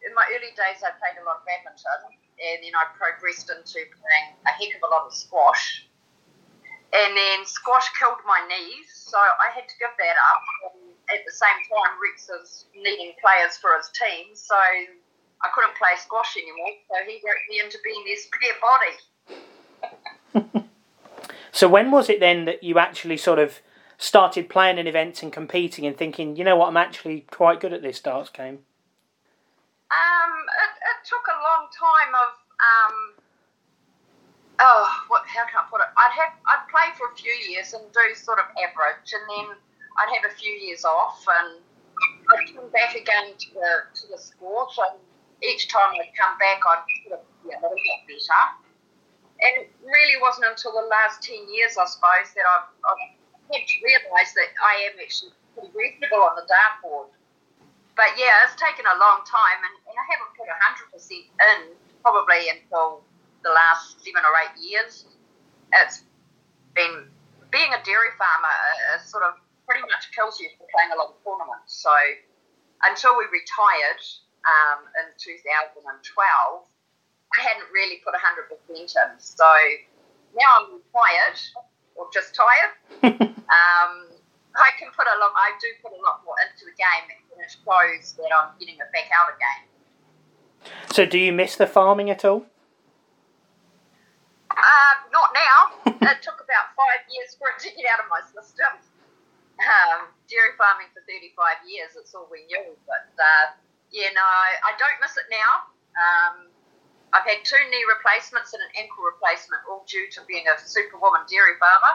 In 0.07 0.15
my 0.15 0.25
early 0.35 0.51
days, 0.57 0.83
I 0.83 0.91
played 0.99 1.19
a 1.23 1.25
lot 1.25 1.37
of 1.41 1.47
badminton, 1.47 2.11
and 2.11 2.65
then 2.65 2.75
I 2.75 2.87
progressed 2.99 3.51
into 3.51 3.73
playing 3.73 4.35
a 4.47 4.51
heck 4.51 4.75
of 4.75 4.83
a 4.83 4.89
lot 4.91 5.07
of 5.07 5.15
squash. 5.15 5.86
And 6.97 7.17
then 7.17 7.45
squash 7.45 7.93
killed 7.99 8.25
my 8.25 8.41
knees, 8.49 8.89
so 8.95 9.19
I 9.19 9.53
had 9.53 9.69
to 9.69 9.75
give 9.79 9.93
that 9.99 10.17
up. 10.33 10.43
And 10.73 10.97
at 11.13 11.25
the 11.27 11.33
same 11.33 11.61
time, 11.69 11.93
Rex 12.01 12.31
is 12.31 12.65
needing 12.75 13.13
players 13.21 13.57
for 13.61 13.77
his 13.77 13.91
team, 13.93 14.35
so 14.35 14.57
I 14.57 15.49
couldn't 15.53 15.77
play 15.77 15.93
squash 15.99 16.37
anymore. 16.37 16.73
So 16.89 16.97
he 17.05 17.21
got 17.21 17.37
me 17.51 17.61
into 17.61 17.79
being 17.85 18.05
their 18.07 18.17
spare 18.17 18.57
body. 18.65 18.97
so 21.53 21.69
when 21.69 21.91
was 21.91 22.09
it 22.09 22.21
then 22.21 22.47
that 22.47 22.63
you 22.63 22.79
actually 22.79 23.19
sort 23.19 23.39
of 23.39 23.61
started 23.99 24.49
playing 24.49 24.79
in 24.79 24.87
events 24.87 25.23
and 25.23 25.33
competing 25.33 25.87
and 25.87 25.97
thinking, 25.97 26.37
you 26.37 26.45
know 26.45 26.57
what, 26.57 26.69
I'm 26.69 26.77
actually 26.77 27.27
quite 27.31 27.61
good 27.61 27.73
at 27.73 27.83
this 27.83 28.01
darts 28.01 28.31
game? 28.31 28.61
Um, 29.91 30.33
it, 30.65 30.73
it 30.81 30.99
took 31.05 31.25
a 31.29 31.39
long 31.45 31.69
time 31.73 32.13
of 32.15 32.33
um, 32.61 33.16
oh, 34.61 34.87
what? 35.09 35.23
How 35.27 35.45
can 35.47 35.61
I 35.61 35.65
put 35.71 35.81
it? 35.81 35.91
I'd 35.97 36.15
have 36.17 36.33
I'd 36.47 36.65
play 36.71 36.89
for 36.97 37.11
a 37.11 37.15
few 37.17 37.33
years 37.51 37.73
and 37.73 37.83
do 37.93 38.05
sort 38.15 38.39
of 38.39 38.47
average, 38.57 39.13
and 39.13 39.25
then 39.29 39.47
I'd 39.99 40.13
have 40.15 40.31
a 40.31 40.35
few 40.35 40.53
years 40.53 40.85
off, 40.85 41.25
and 41.27 41.61
I'd 42.33 42.55
come 42.55 42.69
back 42.71 42.95
again 42.95 43.35
to 43.37 43.49
the 43.55 43.73
to 43.95 44.03
the 44.13 44.19
sport, 44.19 44.73
and 44.91 45.01
each 45.43 45.69
time 45.69 45.95
I'd 45.97 46.15
come 46.17 46.39
back, 46.39 46.61
I'd 46.65 46.85
sort 47.05 47.21
of 47.21 47.27
be 47.45 47.53
a 47.53 47.59
little 47.61 47.77
bit 47.77 48.01
better. 48.09 48.45
And 49.37 49.69
it 49.69 49.71
really 49.85 50.17
wasn't 50.21 50.49
until 50.49 50.73
the 50.73 50.89
last 50.89 51.23
ten 51.23 51.45
years, 51.53 51.77
I 51.77 51.85
suppose, 51.85 52.33
that 52.33 52.47
I've, 52.49 52.73
I've 52.89 53.05
had 53.53 53.65
to 53.69 53.77
realise 53.85 54.33
that 54.33 54.51
I 54.57 54.89
am 54.89 54.97
actually 54.97 55.37
pretty 55.53 55.73
reasonable 55.77 56.25
on 56.25 56.41
the 56.41 56.49
dartboard 56.49 57.13
but 57.97 58.13
yeah, 58.21 58.45
it's 58.45 58.55
taken 58.61 58.85
a 58.85 58.97
long 59.01 59.25
time, 59.25 59.61
and, 59.65 59.75
and 59.89 59.97
I 59.97 60.05
haven't 60.05 60.37
put 60.37 60.47
100% 60.53 61.01
in 61.01 61.61
probably 62.05 62.53
until 62.53 63.01
the 63.47 63.55
last 63.55 64.03
seven 64.03 64.27
or 64.27 64.35
eight 64.43 64.59
years. 64.59 65.07
It's 65.71 66.03
been 66.75 67.07
being 67.55 67.71
a 67.71 67.81
dairy 67.87 68.11
farmer 68.19 68.51
uh, 68.91 68.99
sort 68.99 69.23
of 69.23 69.39
pretty 69.71 69.87
much 69.87 70.11
kills 70.11 70.43
you 70.43 70.51
for 70.59 70.67
playing 70.75 70.91
a 70.91 70.99
lot 70.99 71.15
of 71.15 71.17
tournaments. 71.23 71.79
So 71.79 71.95
until 72.83 73.15
we 73.15 73.31
retired 73.31 74.03
um, 74.43 74.91
in 74.99 75.15
2012, 75.15 75.95
I 75.95 77.39
hadn't 77.39 77.71
really 77.71 78.03
put 78.03 78.19
100% 78.19 78.51
in. 78.51 78.87
So 79.23 79.47
now 80.35 80.51
I'm 80.59 80.83
retired, 80.83 81.39
or 81.95 82.11
just 82.11 82.35
tired. 82.35 82.75
um, 83.23 83.93
I 84.59 84.71
can 84.79 84.91
put 84.91 85.07
a 85.07 85.17
lot. 85.23 85.33
I 85.39 85.55
do 85.63 85.71
put 85.83 85.95
a 85.95 86.03
lot 86.03 86.27
more 86.27 86.35
into 86.43 86.67
the 86.67 86.75
game, 86.75 87.07
and 87.15 87.39
it 87.39 87.51
shows 87.55 88.19
that 88.19 88.31
I'm 88.35 88.59
getting 88.59 88.77
it 88.77 88.91
back 88.91 89.11
out 89.15 89.31
again. 89.35 89.63
So, 90.91 91.05
do 91.05 91.19
you 91.19 91.33
miss 91.33 91.57
the 91.57 91.67
farming 91.67 92.11
at 92.11 92.25
all? 92.25 92.47
Uh, 94.57 94.95
not 95.13 95.37
now. 95.37 95.61
it 95.85 96.19
took 96.27 96.41
about 96.41 96.73
five 96.73 97.05
years 97.13 97.37
for 97.37 97.53
it 97.53 97.61
to 97.61 97.69
get 97.77 97.85
out 97.93 98.01
of 98.01 98.09
my 98.09 98.25
system. 98.25 98.73
Um, 99.57 100.13
dairy 100.29 100.53
farming 100.61 100.93
for 100.93 101.01
35 101.09 101.65
years, 101.65 101.97
it's 101.97 102.13
all 102.13 102.29
we 102.29 102.45
knew. 102.49 102.77
But 102.89 103.09
uh, 103.17 103.57
yeah, 103.93 104.13
no, 104.17 104.25
I, 104.25 104.73
don't 104.77 104.99
miss 105.01 105.17
it 105.17 105.29
now. 105.33 105.53
Um, 105.97 106.35
I've 107.13 107.25
had 107.25 107.41
two 107.45 107.61
knee 107.73 107.85
replacements 107.89 108.53
and 108.53 108.61
an 108.61 108.73
ankle 108.77 109.05
replacement, 109.05 109.65
all 109.65 109.85
due 109.89 110.09
to 110.13 110.21
being 110.29 110.45
a 110.45 110.57
superwoman 110.61 111.25
dairy 111.29 111.57
farmer. 111.57 111.95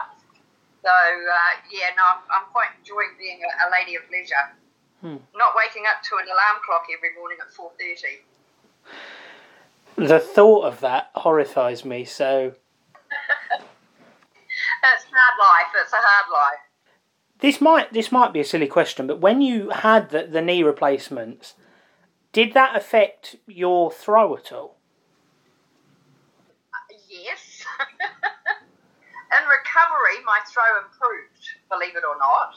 So 0.82 0.90
uh, 0.90 1.52
yeah, 1.70 1.94
no, 1.94 2.18
I'm, 2.18 2.22
I'm, 2.26 2.46
quite 2.50 2.74
enjoying 2.74 3.14
being 3.14 3.38
a, 3.46 3.50
a 3.62 3.66
lady 3.70 3.94
of 3.94 4.02
leisure. 4.10 4.50
Hmm. 4.98 5.22
Not 5.38 5.54
waking 5.54 5.86
up 5.86 6.02
to 6.10 6.18
an 6.18 6.26
alarm 6.26 6.58
clock 6.66 6.90
every 6.90 7.14
morning 7.14 7.38
at 7.38 7.54
four 7.54 7.70
thirty. 7.78 8.26
The 9.96 10.18
thought 10.18 10.64
of 10.64 10.80
that 10.80 11.10
horrifies 11.14 11.84
me. 11.84 12.04
So. 12.04 12.54
it's 13.60 15.04
hard 15.10 15.38
life. 15.38 15.72
It's 15.82 15.92
a 15.92 15.96
hard 15.96 16.30
life. 16.32 16.60
This 17.40 17.60
might 17.60 17.92
this 17.92 18.12
might 18.12 18.32
be 18.32 18.40
a 18.40 18.44
silly 18.44 18.68
question, 18.68 19.08
but 19.08 19.20
when 19.20 19.42
you 19.42 19.70
had 19.70 20.10
the, 20.10 20.28
the 20.30 20.40
knee 20.40 20.62
replacements, 20.62 21.54
did 22.32 22.54
that 22.54 22.76
affect 22.76 23.36
your 23.46 23.90
throw 23.90 24.36
at 24.36 24.52
all? 24.52 24.78
Uh, 26.72 26.94
yes. 27.10 27.64
in 29.36 29.44
recovery, 29.48 30.22
my 30.24 30.38
throw 30.46 30.86
improved, 30.86 31.44
believe 31.68 31.96
it 31.96 32.04
or 32.06 32.16
not. 32.18 32.54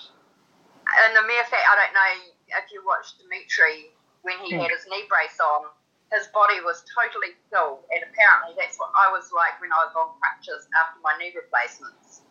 And 0.86 1.16
the 1.16 1.26
mere 1.26 1.44
fact, 1.50 1.66
I 1.66 1.76
don't 1.76 1.94
know 1.98 2.14
if 2.62 2.72
you 2.72 2.84
watched 2.86 3.18
Dimitri 3.20 3.90
when 4.22 4.38
he 4.46 4.54
had 4.54 4.70
his 4.70 4.86
knee 4.88 5.06
brace 5.10 5.40
on, 5.42 5.66
his 6.14 6.30
body 6.30 6.62
was 6.62 6.86
totally 6.86 7.34
still. 7.48 7.82
And 7.90 8.06
apparently 8.06 8.54
that's 8.54 8.78
what 8.78 8.94
I 8.94 9.10
was 9.10 9.34
like 9.34 9.58
when 9.58 9.74
I 9.74 9.90
was 9.90 9.94
on 9.98 10.14
crutches 10.22 10.70
after 10.78 11.02
my 11.02 11.18
knee 11.18 11.34
replacements. 11.34 12.22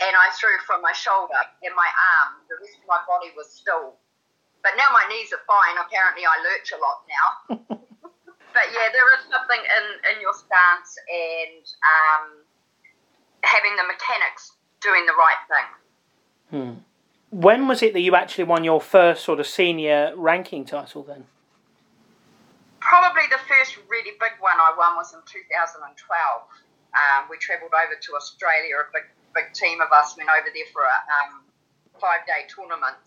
And 0.00 0.16
I 0.16 0.32
threw 0.34 0.56
from 0.64 0.80
my 0.80 0.96
shoulder 0.96 1.38
and 1.62 1.72
my 1.76 1.86
arm. 1.86 2.42
The 2.48 2.56
rest 2.58 2.80
of 2.80 2.88
my 2.88 3.00
body 3.04 3.30
was 3.36 3.52
still. 3.52 4.00
But 4.64 4.74
now 4.76 4.88
my 4.92 5.04
knees 5.12 5.30
are 5.32 5.44
fine. 5.44 5.76
Apparently 5.78 6.24
I 6.24 6.36
lurch 6.40 6.68
a 6.72 6.80
lot 6.80 6.98
now. 7.06 7.28
but 8.56 8.66
yeah, 8.72 8.88
there 8.90 9.08
is 9.14 9.22
something 9.28 9.60
in, 9.60 9.86
in 10.10 10.16
your 10.20 10.34
stance 10.34 10.90
and 11.06 11.64
um, 11.84 12.24
having 13.44 13.76
the 13.76 13.84
mechanics 13.84 14.56
doing 14.80 15.04
the 15.06 15.16
right 15.16 15.42
thing. 15.46 15.68
Hmm. 16.50 16.74
When 17.30 17.68
was 17.68 17.82
it 17.82 17.92
that 17.92 18.00
you 18.00 18.16
actually 18.16 18.44
won 18.44 18.64
your 18.64 18.80
first 18.80 19.22
sort 19.22 19.38
of 19.38 19.46
senior 19.46 20.12
ranking 20.16 20.64
title 20.64 21.04
then? 21.04 21.26
Probably 22.80 23.28
the 23.28 23.40
first 23.44 23.76
really 23.88 24.16
big 24.16 24.40
one 24.40 24.56
I 24.56 24.72
won 24.76 24.96
was 24.96 25.12
in 25.12 25.20
2012. 25.28 25.92
Um, 26.90 27.28
we 27.30 27.36
travelled 27.38 27.76
over 27.76 27.94
to 27.94 28.10
Australia, 28.16 28.80
a 28.82 28.88
big, 28.90 29.06
big 29.36 29.52
team 29.54 29.80
of 29.80 29.92
us 29.92 30.16
went 30.16 30.28
over 30.32 30.48
there 30.48 30.68
for 30.72 30.82
a 30.82 30.98
um, 31.20 31.44
five 32.00 32.26
day 32.26 32.48
tournament. 32.48 33.04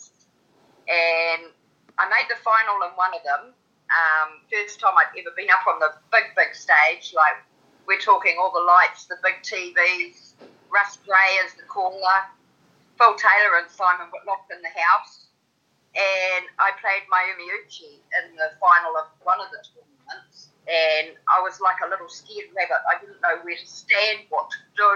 And 0.88 1.52
I 1.98 2.06
made 2.08 2.30
the 2.30 2.40
final 2.40 2.86
in 2.86 2.94
one 2.96 3.12
of 3.18 3.24
them. 3.26 3.54
Um, 3.92 4.30
first 4.50 4.80
time 4.80 4.94
I'd 4.96 5.14
ever 5.18 5.34
been 5.36 5.52
up 5.52 5.68
on 5.68 5.80
the 5.82 5.92
big, 6.12 6.32
big 6.38 6.56
stage. 6.56 7.14
Like, 7.14 7.42
we're 7.86 8.00
talking 8.00 8.38
all 8.40 8.54
the 8.54 8.64
lights, 8.64 9.06
the 9.06 9.18
big 9.22 9.44
TVs, 9.44 10.34
Russ 10.72 10.98
Bray 11.06 11.38
as 11.46 11.54
the 11.54 11.68
caller, 11.68 12.30
Phil 12.98 13.16
Taylor 13.16 13.60
and 13.62 13.70
Simon 13.70 14.08
Whitlock 14.14 14.48
in 14.54 14.62
the 14.62 14.74
house. 14.74 15.28
And 15.94 16.50
I 16.58 16.74
played 16.82 17.06
Mayumi 17.06 17.46
Ouchi 17.54 18.02
in 18.02 18.34
the 18.34 18.58
final 18.58 18.98
of 18.98 19.14
one 19.22 19.38
of 19.38 19.54
the 19.54 19.62
tournaments. 19.62 20.50
and 20.66 21.14
I 21.30 21.38
was 21.46 21.62
like 21.62 21.78
a 21.86 21.90
little 21.90 22.10
scared 22.10 22.50
rabbit. 22.58 22.82
I 22.90 22.98
didn't 22.98 23.22
know 23.22 23.38
where 23.44 23.58
to 23.58 23.68
stand, 23.68 24.26
what 24.30 24.50
to 24.50 24.60
do. 24.74 24.94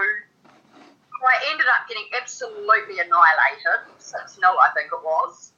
I 1.18 1.34
ended 1.50 1.66
up 1.66 1.86
getting 1.88 2.06
absolutely 2.14 3.02
annihilated, 3.02 3.90
6 3.98 4.34
0, 4.34 4.42
I 4.42 4.70
think 4.74 4.90
it 4.94 5.02
was. 5.02 5.52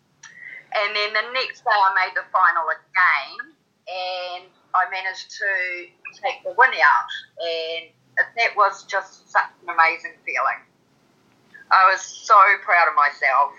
And 0.73 0.97
then 0.97 1.13
the 1.13 1.27
next 1.35 1.65
day 1.65 1.73
I 1.73 1.93
made 1.95 2.15
the 2.17 2.25
final 2.33 2.65
again, 2.71 3.53
and 3.89 4.45
I 4.73 4.89
managed 4.89 5.31
to 5.37 5.51
take 6.17 6.43
the 6.45 6.55
win 6.57 6.71
out. 6.81 7.11
And 7.41 7.93
that 8.17 8.57
was 8.57 8.85
just 8.85 9.31
such 9.31 9.51
an 9.63 9.75
amazing 9.75 10.17
feeling. 10.25 10.61
I 11.71 11.91
was 11.93 12.01
so 12.03 12.37
proud 12.65 12.89
of 12.89 12.97
myself. 12.97 13.53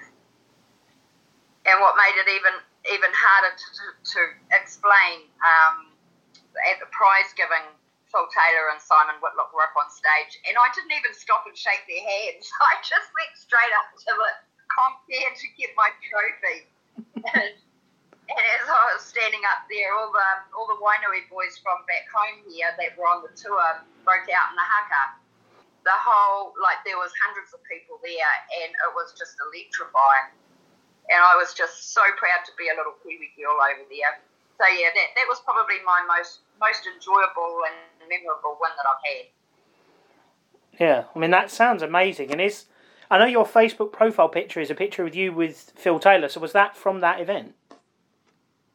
And 1.65 1.77
what 1.79 1.93
made 1.93 2.17
it 2.17 2.29
even 2.29 2.55
even 2.89 3.13
harder 3.13 3.53
to, 3.53 3.67
to, 3.77 3.85
to 4.17 4.19
explain 4.57 5.29
um, 5.45 5.93
at 6.65 6.81
the 6.81 6.89
prize 6.89 7.29
giving, 7.37 7.61
Phil 8.09 8.27
Taylor 8.33 8.73
and 8.73 8.81
Simon 8.81 9.15
Whitlock 9.23 9.53
were 9.55 9.63
up 9.63 9.77
on 9.77 9.87
stage, 9.87 10.41
and 10.49 10.57
I 10.57 10.67
didn't 10.75 10.91
even 10.91 11.13
stop 11.15 11.47
and 11.47 11.55
shake 11.55 11.85
their 11.87 12.03
hands. 12.03 12.49
I 12.71 12.81
just 12.83 13.07
went 13.15 13.31
straight 13.37 13.73
up 13.79 13.93
to 13.93 14.11
the 14.11 14.29
concierge 14.67 15.39
to 15.45 15.49
get 15.55 15.71
my 15.79 15.89
trophy. 16.03 16.57
and, 17.37 17.55
and 17.55 18.43
as 18.59 18.65
I 18.67 18.81
was 18.91 19.03
standing 19.05 19.41
up 19.47 19.63
there, 19.71 19.95
all 19.95 20.11
the 20.11 20.29
all 20.51 20.67
the 20.67 20.79
Wainui 20.81 21.29
boys 21.31 21.55
from 21.63 21.85
back 21.87 22.09
home 22.11 22.43
here 22.51 22.73
that 22.75 22.97
were 22.99 23.07
on 23.07 23.23
the 23.23 23.31
tour 23.37 23.63
broke 24.03 24.27
out 24.27 24.51
in 24.51 24.57
the 24.59 24.67
haka. 24.67 25.21
The 25.87 25.95
whole 25.95 26.53
like 26.59 26.83
there 26.83 26.99
was 26.99 27.15
hundreds 27.25 27.55
of 27.55 27.63
people 27.63 27.99
there, 28.03 28.35
and 28.63 28.69
it 28.75 28.91
was 28.91 29.15
just 29.15 29.39
electrifying. 29.39 30.35
And 31.11 31.19
I 31.19 31.35
was 31.35 31.53
just 31.53 31.93
so 31.93 32.01
proud 32.15 32.47
to 32.47 32.51
be 32.57 32.71
a 32.71 32.75
little 32.79 32.95
Kiwi 33.03 33.35
girl 33.35 33.59
over 33.59 33.83
there. 33.91 34.23
So 34.55 34.63
yeah, 34.71 34.89
that, 34.95 35.07
that 35.19 35.27
was 35.27 35.43
probably 35.43 35.83
my 35.83 35.99
most 36.07 36.39
most 36.61 36.87
enjoyable 36.87 37.65
and 37.67 37.75
memorable 38.07 38.57
win 38.61 38.71
that 38.77 38.85
I've 38.87 39.03
had. 39.03 39.25
Yeah, 40.79 41.03
I 41.13 41.19
mean 41.19 41.31
that 41.31 41.51
sounds 41.51 41.83
amazing, 41.83 42.31
and 42.31 42.39
is 42.39 42.65
I 43.09 43.17
know 43.17 43.25
your 43.25 43.45
Facebook 43.45 43.91
profile 43.91 44.29
picture 44.29 44.61
is 44.61 44.71
a 44.71 44.75
picture 44.75 45.03
of 45.05 45.13
you 45.13 45.33
with 45.33 45.73
Phil 45.75 45.99
Taylor. 45.99 46.29
So 46.29 46.39
was 46.39 46.53
that 46.53 46.77
from 46.77 47.01
that 47.01 47.19
event? 47.19 47.55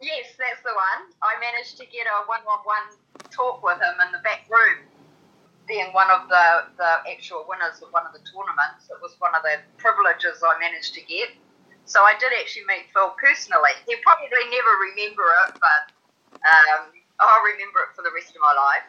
Yes, 0.03 0.37
that's 0.37 0.61
the 0.61 0.77
one. 0.77 1.09
I 1.23 1.41
managed 1.41 1.79
to 1.79 1.87
get 1.87 2.05
a 2.05 2.27
one-on-one 2.29 3.01
talk 3.31 3.63
with 3.63 3.81
him 3.81 3.97
in 4.05 4.13
the 4.13 4.19
back 4.21 4.45
room, 4.51 4.85
being 5.67 5.89
one 5.95 6.11
of 6.11 6.29
the 6.29 6.69
the 6.77 7.01
actual 7.09 7.47
winners 7.49 7.81
of 7.81 7.89
one 7.97 8.05
of 8.05 8.13
the 8.13 8.21
tournaments. 8.29 8.91
It 8.91 9.01
was 9.01 9.17
one 9.21 9.35
of 9.35 9.43
the 9.43 9.63
privileges 9.79 10.43
I 10.45 10.59
managed 10.59 10.93
to 10.95 11.01
get. 11.01 11.31
So 11.87 12.03
I 12.03 12.15
did 12.19 12.35
actually 12.39 12.67
meet 12.67 12.91
Phil 12.93 13.15
personally. 13.15 13.71
He'll 13.87 14.03
probably 14.03 14.45
never 14.51 14.73
remember 14.91 15.23
it, 15.47 15.55
but 15.55 15.83
um, 16.43 16.91
I'll 17.21 17.45
remember 17.47 17.87
it 17.87 17.95
for 17.95 18.03
the 18.03 18.11
rest 18.15 18.35
of 18.35 18.43
my 18.43 18.55
life. 18.55 18.87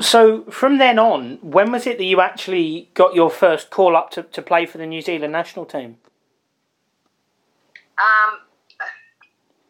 So 0.00 0.42
from 0.50 0.78
then 0.78 0.98
on, 0.98 1.38
when 1.42 1.70
was 1.70 1.86
it 1.86 1.98
that 1.98 2.04
you 2.04 2.20
actually 2.20 2.90
got 2.94 3.14
your 3.14 3.30
first 3.30 3.70
call 3.70 3.96
up 3.96 4.10
to, 4.16 4.24
to 4.24 4.42
play 4.42 4.66
for 4.66 4.78
the 4.78 4.86
New 4.86 5.00
Zealand 5.00 5.32
national 5.32 5.66
team? 5.66 6.00
Um, 8.00 8.42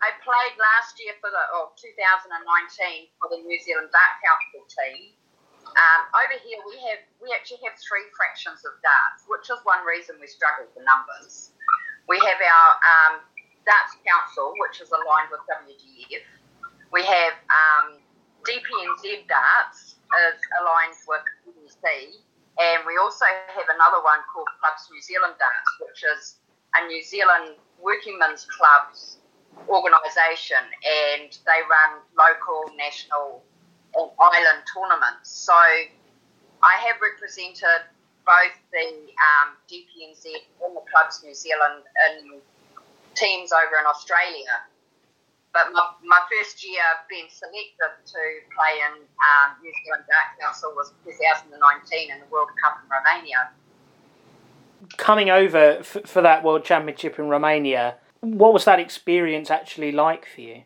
I 0.00 0.14
played 0.22 0.54
last 0.56 0.96
year 1.02 1.18
for 1.20 1.28
the 1.28 1.44
oh, 1.52 1.74
2019 1.76 3.10
for 3.18 3.28
the 3.28 3.42
New 3.42 3.58
Zealand 3.60 3.90
Dart 3.90 4.14
Council 4.22 4.62
team. 4.70 5.14
Um, 5.62 6.00
over 6.14 6.36
here, 6.42 6.58
we 6.66 6.74
have 6.90 7.02
we 7.22 7.30
actually 7.34 7.62
have 7.66 7.78
three 7.78 8.06
fractions 8.14 8.66
of 8.66 8.78
darts, 8.82 9.26
which 9.30 9.46
is 9.46 9.62
one 9.62 9.86
reason 9.86 10.18
we 10.18 10.26
struggle 10.26 10.66
for 10.74 10.82
numbers. 10.82 11.54
We 12.08 12.18
have 12.18 12.40
our 12.42 12.70
um, 12.82 13.14
Darts 13.64 13.94
Council, 14.02 14.54
which 14.58 14.80
is 14.80 14.90
aligned 14.90 15.30
with 15.30 15.42
WDF. 15.46 16.26
We 16.90 17.02
have 17.04 17.34
um, 17.48 18.02
DPNZ 18.44 19.28
Darts, 19.28 19.96
is 20.12 20.40
aligned 20.60 20.98
with 21.08 21.24
PDC, 21.40 22.20
and 22.60 22.84
we 22.84 23.00
also 23.00 23.24
have 23.24 23.68
another 23.72 24.04
one 24.04 24.20
called 24.28 24.50
Clubs 24.60 24.88
New 24.92 25.00
Zealand 25.00 25.40
Darts, 25.40 25.72
which 25.80 26.04
is 26.04 26.36
a 26.76 26.86
New 26.86 27.02
Zealand 27.02 27.56
working 27.80 28.18
men's 28.18 28.44
clubs 28.44 29.18
organisation, 29.68 30.60
and 30.60 31.30
they 31.44 31.60
run 31.64 32.02
local, 32.16 32.72
national, 32.76 33.42
and 33.94 34.10
island 34.18 34.64
tournaments. 34.68 35.30
So 35.30 35.52
I 35.52 36.74
have 36.86 36.96
represented 37.00 37.88
both 38.24 38.54
the 38.72 39.10
um, 39.18 39.56
DPNZ 39.70 40.26
and 40.64 40.76
the 40.76 40.84
Clubs 40.90 41.22
New 41.24 41.34
Zealand 41.34 41.84
in 42.10 42.40
teams 43.14 43.50
over 43.52 43.78
in 43.78 43.86
Australia. 43.86 44.62
But 45.52 45.72
my, 45.72 45.86
my 46.04 46.20
first 46.32 46.64
year 46.64 46.82
being 47.10 47.26
selected 47.28 47.92
to 48.06 48.20
play 48.56 48.80
in 48.88 49.02
um, 49.02 49.56
New 49.62 49.72
Zealand 49.84 50.04
Dart 50.08 50.40
Council 50.40 50.72
was 50.74 50.92
2019 51.04 52.10
in 52.10 52.20
the 52.20 52.26
World 52.30 52.48
Cup 52.62 52.78
in 52.82 52.88
Romania. 52.88 53.50
Coming 54.96 55.28
over 55.30 55.78
f- 55.80 55.98
for 56.06 56.22
that 56.22 56.42
World 56.42 56.64
Championship 56.64 57.18
in 57.18 57.28
Romania, 57.28 57.96
what 58.20 58.52
was 58.52 58.64
that 58.64 58.80
experience 58.80 59.50
actually 59.50 59.92
like 59.92 60.26
for 60.26 60.40
you? 60.40 60.62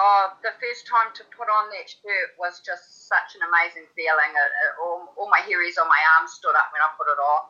Oh, 0.00 0.32
the 0.40 0.56
first 0.56 0.88
time 0.88 1.12
to 1.12 1.28
put 1.36 1.52
on 1.52 1.68
that 1.76 1.84
shirt 1.84 2.32
was 2.40 2.64
just 2.64 3.04
such 3.04 3.36
an 3.36 3.44
amazing 3.44 3.84
feeling. 3.92 4.32
It, 4.32 4.48
it, 4.48 4.72
all, 4.80 5.12
all 5.20 5.28
my 5.28 5.44
hairs 5.44 5.76
on 5.76 5.92
my 5.92 6.00
arms 6.16 6.32
stood 6.40 6.56
up 6.56 6.72
when 6.72 6.80
I 6.80 6.88
put 6.96 7.04
it 7.04 7.20
on. 7.20 7.40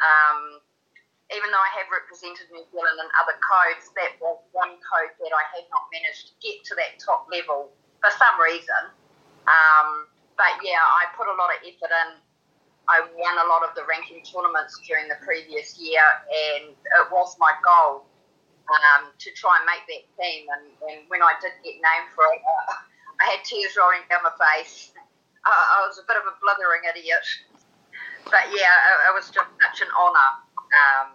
Um, 0.00 0.40
even 1.28 1.52
though 1.52 1.60
I 1.60 1.72
have 1.76 1.92
represented 1.92 2.48
New 2.48 2.64
Zealand 2.72 2.96
in 3.04 3.08
other 3.20 3.36
codes, 3.36 3.92
that 4.00 4.16
was 4.16 4.40
one 4.56 4.80
code 4.80 5.12
that 5.12 5.32
I 5.36 5.44
had 5.52 5.68
not 5.68 5.84
managed 5.92 6.32
to 6.32 6.34
get 6.40 6.64
to 6.68 6.74
that 6.80 6.96
top 7.04 7.28
level 7.28 7.68
for 8.00 8.08
some 8.16 8.36
reason. 8.40 8.88
Um, 9.44 10.08
but 10.40 10.56
yeah, 10.64 10.80
I 10.80 11.12
put 11.12 11.28
a 11.28 11.36
lot 11.36 11.52
of 11.52 11.60
effort 11.68 11.92
in. 11.92 12.10
I 12.88 13.04
won 13.12 13.36
a 13.44 13.48
lot 13.48 13.60
of 13.60 13.76
the 13.76 13.84
ranking 13.84 14.24
tournaments 14.24 14.80
during 14.88 15.08
the 15.12 15.20
previous 15.20 15.76
year, 15.76 16.04
and 16.32 16.72
it 16.72 17.06
was 17.12 17.36
my 17.36 17.52
goal 17.60 18.08
um, 18.70 19.12
to 19.18 19.28
try 19.36 19.60
and 19.60 19.66
make 19.68 19.84
that 19.88 20.04
team. 20.16 20.48
And, 20.48 20.64
and, 20.88 20.98
when 21.08 21.20
I 21.20 21.36
did 21.40 21.52
get 21.60 21.76
named 21.76 22.08
for 22.16 22.24
it, 22.32 22.40
uh, 22.40 22.80
I 23.22 23.36
had 23.36 23.40
tears 23.44 23.76
rolling 23.76 24.04
down 24.08 24.24
my 24.24 24.34
face. 24.34 24.92
Uh, 25.44 25.52
I 25.52 25.84
was 25.84 26.00
a 26.00 26.06
bit 26.08 26.16
of 26.16 26.24
a 26.24 26.34
blithering 26.40 26.88
idiot. 26.88 27.24
But 28.24 28.48
yeah, 28.56 28.72
it, 28.72 29.12
it 29.12 29.12
was 29.12 29.28
just 29.28 29.48
such 29.60 29.84
an 29.84 29.90
honour. 29.92 30.30
Um, 30.74 31.08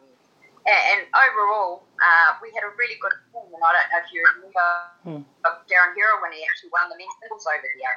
and, 0.69 0.81
and, 0.93 1.01
overall, 1.09 1.89
uh, 1.97 2.37
we 2.39 2.53
had 2.53 2.61
a 2.61 2.71
really 2.77 2.95
good 3.01 3.15
team. 3.33 3.49
And 3.49 3.61
I 3.63 3.71
don't 3.73 3.89
know 3.89 3.99
if 4.05 4.09
you 4.13 4.21
remember 4.21 4.67
hmm. 5.01 5.21
Darren 5.65 5.97
Hero 5.97 6.21
when 6.21 6.31
he 6.31 6.45
actually 6.45 6.69
won 6.69 6.87
the 6.93 6.97
men's 7.01 7.15
singles 7.17 7.49
over 7.49 7.65
here. 7.65 7.95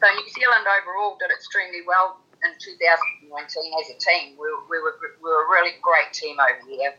So 0.00 0.06
New 0.08 0.30
Zealand 0.32 0.64
overall 0.64 1.20
did 1.20 1.34
extremely 1.34 1.82
well 1.84 2.22
in 2.46 2.54
2019 2.54 3.28
as 3.82 3.88
a 3.90 3.98
team. 3.98 4.38
We, 4.38 4.46
we, 4.70 4.78
were, 4.78 4.96
we 5.18 5.26
were 5.26 5.44
a 5.44 5.48
really 5.50 5.74
great 5.82 6.14
team 6.14 6.38
over 6.38 6.62
here. 6.70 6.94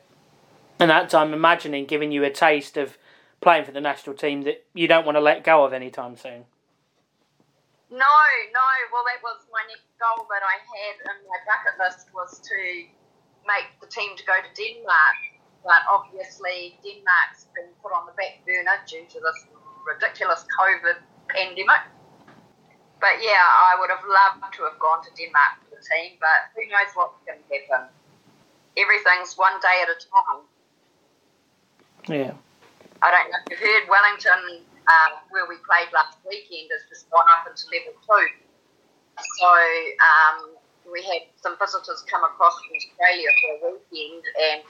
And 0.79 0.89
that 0.89 1.09
time, 1.09 1.33
imagining 1.33 1.85
giving 1.85 2.11
you 2.11 2.23
a 2.23 2.31
taste 2.31 2.77
of 2.77 2.97
playing 3.41 3.65
for 3.65 3.71
the 3.71 3.81
national 3.81 4.15
team 4.15 4.43
that 4.43 4.63
you 4.73 4.87
don't 4.87 5.05
want 5.05 5.17
to 5.17 5.21
let 5.21 5.43
go 5.43 5.63
of 5.65 5.73
anytime 5.73 6.15
soon. 6.15 6.45
No, 7.91 8.15
no. 8.55 8.67
Well, 8.93 9.03
that 9.11 9.19
was 9.21 9.43
my 9.51 9.63
next 9.67 9.91
goal 9.99 10.25
that 10.31 10.39
I 10.39 10.55
had 10.63 10.95
in 11.03 11.27
my 11.27 11.39
bucket 11.43 11.75
list 11.83 12.07
was 12.13 12.39
to 12.39 12.59
make 13.43 13.67
the 13.81 13.87
team 13.87 14.15
to 14.15 14.23
go 14.23 14.37
to 14.39 14.51
Denmark. 14.55 15.19
But 15.65 15.83
obviously, 15.91 16.79
Denmark's 16.79 17.51
been 17.51 17.67
put 17.83 17.91
on 17.91 18.07
the 18.07 18.15
back 18.15 18.39
burner 18.47 18.79
due 18.87 19.03
to 19.03 19.19
this 19.19 19.39
ridiculous 19.83 20.45
COVID 20.55 20.95
pandemic. 21.27 21.83
But 23.01 23.19
yeah, 23.19 23.43
I 23.43 23.75
would 23.79 23.91
have 23.91 24.03
loved 24.07 24.53
to 24.55 24.63
have 24.63 24.79
gone 24.79 25.03
to 25.03 25.11
Denmark 25.15 25.63
for 25.63 25.75
the 25.75 25.83
team, 25.83 26.19
but 26.19 26.51
who 26.55 26.63
knows 26.67 26.91
what's 26.95 27.19
going 27.27 27.39
to 27.39 27.47
happen. 27.51 27.91
Everything's 28.75 29.35
one 29.35 29.59
day 29.59 29.83
at 29.83 29.91
a 29.91 29.97
time. 29.99 30.47
Yeah. 32.09 32.33
I 33.05 33.13
don't 33.13 33.29
know 33.29 33.39
if 33.45 33.53
you've 33.53 33.61
heard 33.61 33.85
Wellington, 33.85 34.65
uh, 34.65 35.09
where 35.29 35.45
we 35.45 35.61
played 35.61 35.93
last 35.93 36.17
weekend, 36.25 36.73
has 36.73 36.83
just 36.89 37.05
gone 37.13 37.29
up 37.29 37.45
into 37.45 37.69
level 37.69 37.93
two. 38.01 38.27
So 39.37 39.51
um, 40.01 40.57
we 40.89 41.05
had 41.05 41.29
some 41.37 41.53
visitors 41.61 42.01
come 42.09 42.25
across 42.25 42.57
from 42.59 42.73
Australia 42.75 43.29
for 43.29 43.51
a 43.53 43.57
weekend 43.77 44.25
and 44.25 44.65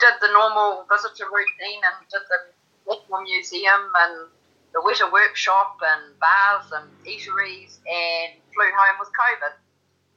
did 0.00 0.14
the 0.24 0.32
normal 0.32 0.88
visitor 0.88 1.28
routine 1.28 1.84
and 1.84 1.96
did 2.08 2.24
the 2.26 2.40
National 2.88 3.20
Museum 3.20 3.82
and 4.08 4.32
the 4.72 4.80
Weta 4.80 5.12
Workshop 5.12 5.76
and 5.84 6.16
bars 6.18 6.72
and 6.72 6.88
eateries 7.04 7.84
and 7.84 8.40
flew 8.56 8.70
home 8.72 8.96
with 8.96 9.12
COVID. 9.12 9.54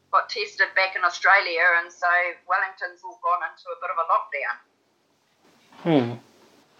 Got 0.09 0.31
tested 0.31 0.71
back 0.73 0.95
in 0.95 1.03
Australia 1.03 1.83
and 1.83 1.91
so 1.91 2.07
Wellington's 2.47 3.03
all 3.03 3.19
gone 3.19 3.43
into 3.43 3.67
a 3.69 3.77
bit 3.83 3.91
of 3.91 3.99
a 3.99 4.07
lockdown. 4.07 4.55
Hmm 5.83 6.17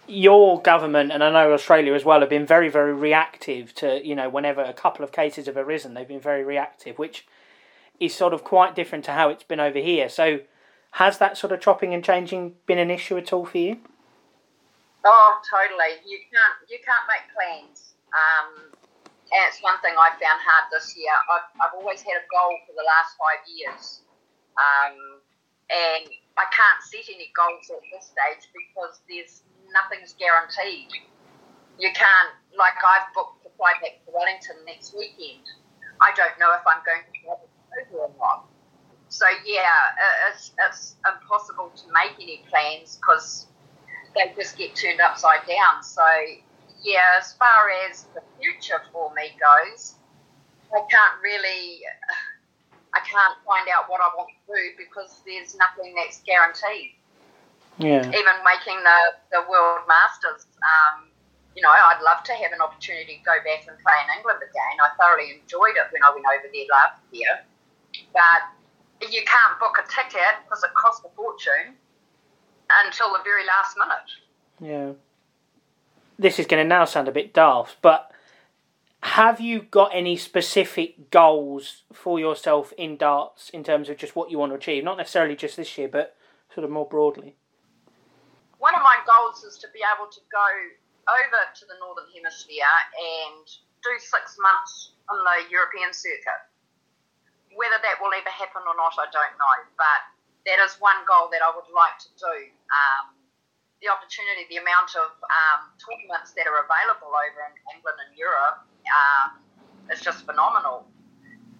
your 0.08 0.60
government 0.62 1.12
and 1.12 1.22
I 1.22 1.30
know 1.30 1.52
Australia 1.52 1.94
as 1.94 2.04
well 2.04 2.20
have 2.20 2.28
been 2.28 2.46
very 2.46 2.68
very 2.68 2.94
reactive 2.94 3.74
to 3.76 4.04
you 4.06 4.14
know 4.14 4.28
whenever 4.28 4.62
a 4.62 4.72
couple 4.72 5.04
of 5.04 5.12
cases 5.12 5.46
have 5.46 5.56
arisen 5.56 5.94
they've 5.94 6.06
been 6.06 6.20
very 6.20 6.44
reactive 6.44 6.98
which 6.98 7.26
is 7.98 8.14
sort 8.14 8.32
of 8.32 8.44
quite 8.44 8.74
different 8.74 9.04
to 9.06 9.12
how 9.12 9.28
it's 9.28 9.44
been 9.44 9.60
over 9.60 9.78
here 9.78 10.08
so 10.08 10.40
has 10.92 11.18
that 11.18 11.36
sort 11.36 11.52
of 11.52 11.60
chopping 11.60 11.92
and 11.92 12.04
changing 12.04 12.54
been 12.66 12.78
an 12.78 12.90
issue 12.90 13.16
at 13.16 13.32
all 13.32 13.44
for 13.44 13.58
you 13.58 13.78
oh 15.04 15.40
totally 15.50 16.00
you 16.06 16.18
can't 16.18 16.70
you 16.70 16.78
can't 16.84 17.06
make 17.08 17.34
plans 17.34 17.94
Um, 18.16 18.72
and 19.32 19.42
it's 19.50 19.58
one 19.58 19.78
thing 19.82 19.94
I 19.98 20.14
found 20.22 20.38
hard 20.38 20.70
this 20.70 20.94
year. 20.94 21.10
I've, 21.10 21.50
I've 21.58 21.74
always 21.74 21.98
had 22.00 22.14
a 22.14 22.26
goal 22.30 22.54
for 22.62 22.78
the 22.78 22.86
last 22.86 23.18
five 23.18 23.42
years. 23.50 24.06
Um, 24.54 25.18
and 25.66 26.06
I 26.38 26.46
can't 26.54 26.80
set 26.86 27.10
any 27.10 27.34
goals 27.34 27.66
at 27.74 27.82
this 27.90 28.14
stage 28.14 28.46
because 28.54 29.02
there's 29.10 29.42
nothing's 29.72 30.14
guaranteed. 30.14 30.90
You 31.78 31.90
can't, 31.94 32.32
like 32.56 32.78
I've 32.80 33.12
booked 33.14 33.44
to 33.44 33.50
fly 33.56 33.74
back 33.82 34.04
to 34.04 34.10
Wellington 34.12 34.56
next 34.66 34.94
weekend. 34.96 35.44
I 36.00 36.12
don't 36.16 36.38
know 36.38 36.52
if 36.52 36.64
I'm 36.66 36.82
going 36.84 37.04
to 37.04 37.12
to 37.12 37.96
over 37.96 38.08
or 38.08 38.10
not. 38.18 38.46
So 39.08 39.26
yeah, 39.44 39.94
it's, 40.32 40.52
it's 40.68 40.96
impossible 41.06 41.70
to 41.74 41.84
make 41.92 42.16
any 42.20 42.44
plans 42.48 42.96
because 42.96 43.46
they 44.14 44.32
just 44.34 44.58
get 44.58 44.74
turned 44.74 45.00
upside 45.00 45.46
down. 45.46 45.82
So 45.82 46.04
yeah, 46.82 47.18
as 47.18 47.32
far 47.34 47.70
as 47.88 48.04
the 48.14 48.22
future 48.40 48.82
for 48.92 49.12
me 49.14 49.30
goes, 49.38 49.94
I 50.72 50.80
can't 50.90 51.22
really, 51.22 51.80
I 52.94 53.00
can't 53.00 53.38
find 53.46 53.68
out 53.68 53.88
what 53.88 54.00
I 54.00 54.10
want 54.16 54.28
to 54.30 54.54
do 54.54 54.62
because 54.76 55.22
there's 55.26 55.56
nothing 55.56 55.94
that's 55.94 56.22
guaranteed. 56.22 56.96
Yeah. 57.78 58.00
Even 58.00 58.36
making 58.44 58.80
the, 58.82 59.00
the 59.32 59.42
World 59.48 59.84
Masters, 59.86 60.48
um, 60.64 61.12
you 61.54 61.62
know, 61.62 61.68
I'd 61.68 62.00
love 62.04 62.24
to 62.24 62.32
have 62.32 62.52
an 62.52 62.60
opportunity 62.60 63.20
to 63.20 63.24
go 63.24 63.36
back 63.44 63.68
and 63.68 63.76
play 63.80 63.98
in 64.04 64.08
England 64.16 64.40
again. 64.40 64.74
I 64.80 64.92
thoroughly 64.96 65.40
enjoyed 65.40 65.76
it 65.76 65.88
when 65.92 66.02
I 66.02 66.10
went 66.12 66.24
over 66.24 66.48
there 66.48 66.68
last 66.72 67.00
year. 67.12 67.44
But 68.12 68.52
you 69.12 69.22
can't 69.24 69.60
book 69.60 69.76
a 69.76 69.84
ticket 69.88 70.44
because 70.44 70.64
it 70.64 70.72
costs 70.72 71.04
a 71.04 71.12
fortune 71.16 71.76
until 72.84 73.12
the 73.12 73.20
very 73.24 73.44
last 73.44 73.76
minute. 73.76 74.08
Yeah 74.60 74.92
this 76.18 76.38
is 76.38 76.46
going 76.46 76.62
to 76.62 76.68
now 76.68 76.84
sound 76.84 77.08
a 77.08 77.12
bit 77.12 77.34
daft, 77.34 77.76
but 77.82 78.10
have 79.02 79.40
you 79.40 79.62
got 79.62 79.90
any 79.94 80.16
specific 80.16 81.10
goals 81.10 81.82
for 81.92 82.18
yourself 82.18 82.72
in 82.78 82.96
darts 82.96 83.50
in 83.50 83.62
terms 83.62 83.88
of 83.88 83.96
just 83.96 84.16
what 84.16 84.30
you 84.30 84.38
want 84.38 84.52
to 84.52 84.56
achieve? 84.56 84.82
Not 84.82 84.96
necessarily 84.96 85.36
just 85.36 85.56
this 85.56 85.76
year, 85.76 85.88
but 85.88 86.16
sort 86.52 86.64
of 86.64 86.70
more 86.70 86.88
broadly. 86.88 87.36
One 88.58 88.74
of 88.74 88.82
my 88.82 88.98
goals 89.04 89.44
is 89.44 89.60
to 89.60 89.68
be 89.76 89.84
able 89.84 90.08
to 90.08 90.20
go 90.32 90.48
over 91.06 91.40
to 91.44 91.64
the 91.68 91.76
Northern 91.78 92.08
Hemisphere 92.10 92.76
and 92.96 93.44
do 93.84 93.92
six 94.00 94.36
months 94.40 94.96
on 95.06 95.20
the 95.22 95.46
European 95.52 95.92
circuit. 95.92 96.42
Whether 97.54 97.78
that 97.80 98.00
will 98.02 98.12
ever 98.12 98.32
happen 98.32 98.64
or 98.66 98.76
not, 98.76 98.96
I 98.98 99.08
don't 99.12 99.36
know, 99.38 99.56
but 99.78 100.00
that 100.48 100.58
is 100.60 100.76
one 100.82 100.98
goal 101.06 101.28
that 101.32 101.40
I 101.40 101.50
would 101.52 101.68
like 101.72 101.96
to 102.04 102.10
do. 102.16 102.34
Um, 102.72 103.16
the 103.84 103.92
opportunity, 103.92 104.48
the 104.48 104.60
amount 104.60 104.96
of 104.96 105.12
um, 105.28 105.60
tournaments 105.76 106.32
that 106.34 106.48
are 106.48 106.64
available 106.64 107.12
over 107.12 107.40
in 107.44 107.54
England 107.76 107.98
and 108.00 108.12
Europe 108.16 108.64
um, 108.88 109.28
is 109.92 110.00
just 110.00 110.24
phenomenal. 110.24 110.88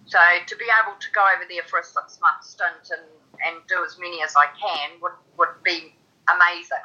So 0.09 0.17
to 0.19 0.55
be 0.55 0.65
able 0.71 0.97
to 0.97 1.09
go 1.13 1.21
over 1.21 1.45
there 1.45 1.67
for 1.67 1.79
a 1.79 1.85
six 1.85 2.17
month 2.23 2.41
stint 2.41 2.89
and, 2.89 3.05
and 3.43 3.55
do 3.67 3.83
as 3.83 3.99
many 3.99 4.23
as 4.23 4.33
I 4.33 4.49
can 4.55 4.97
would, 5.03 5.13
would 5.37 5.61
be 5.61 5.93
amazing. 6.33 6.77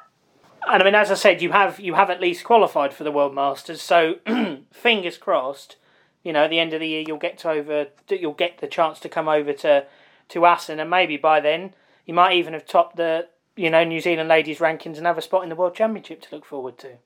And 0.68 0.82
I 0.82 0.84
mean, 0.84 0.94
as 0.94 1.10
I 1.10 1.14
said, 1.14 1.42
you 1.42 1.52
have 1.52 1.80
you 1.80 1.94
have 1.94 2.10
at 2.10 2.20
least 2.20 2.44
qualified 2.44 2.94
for 2.94 3.04
the 3.04 3.12
World 3.12 3.34
Masters. 3.34 3.82
So 3.82 4.16
fingers 4.72 5.18
crossed. 5.18 5.76
You 6.22 6.32
know, 6.32 6.44
at 6.44 6.50
the 6.50 6.60
end 6.60 6.72
of 6.72 6.78
the 6.78 6.86
year, 6.86 7.02
you'll 7.04 7.18
get 7.18 7.38
to 7.38 7.50
over. 7.50 7.88
You'll 8.08 8.32
get 8.32 8.58
the 8.58 8.68
chance 8.68 9.00
to 9.00 9.08
come 9.08 9.28
over 9.28 9.52
to 9.52 9.86
to 10.28 10.46
Assen, 10.46 10.78
and 10.78 10.88
maybe 10.88 11.16
by 11.16 11.40
then 11.40 11.74
you 12.06 12.14
might 12.14 12.36
even 12.36 12.52
have 12.52 12.64
topped 12.64 12.96
the 12.96 13.26
you 13.56 13.68
know, 13.68 13.84
New 13.84 14.00
Zealand 14.00 14.28
ladies 14.28 14.58
rankings 14.58 14.96
and 14.96 15.06
have 15.06 15.18
a 15.18 15.22
spot 15.22 15.42
in 15.42 15.48
the 15.48 15.56
World 15.56 15.74
Championship 15.74 16.22
to 16.22 16.34
look 16.34 16.44
forward 16.44 16.78
to. 16.78 16.96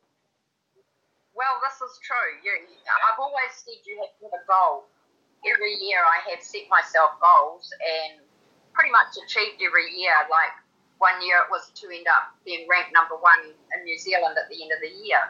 Well, 1.35 1.61
this 1.61 1.77
is 1.83 1.99
true. 2.01 2.31
You, 2.45 2.55
I've 2.55 3.19
always 3.19 3.53
said 3.53 3.83
you 3.85 3.99
have 4.01 4.15
to 4.21 4.25
have 4.31 4.41
a 4.41 4.45
goal. 4.47 4.87
Every 5.45 5.75
year 5.75 6.01
I 6.01 6.31
have 6.31 6.43
set 6.43 6.65
myself 6.71 7.19
goals 7.21 7.69
and 7.77 8.23
pretty 8.73 8.91
much 8.91 9.15
achieved 9.21 9.61
every 9.61 9.91
year. 9.93 10.15
Like 10.31 10.55
one 10.99 11.21
year 11.21 11.45
it 11.45 11.51
was 11.53 11.69
to 11.77 11.85
end 11.93 12.09
up 12.09 12.33
being 12.45 12.65
ranked 12.69 12.93
number 12.93 13.17
one 13.17 13.53
in 13.53 13.79
New 13.85 13.99
Zealand 13.99 14.37
at 14.41 14.49
the 14.49 14.57
end 14.57 14.73
of 14.73 14.81
the 14.81 14.93
year. 15.05 15.21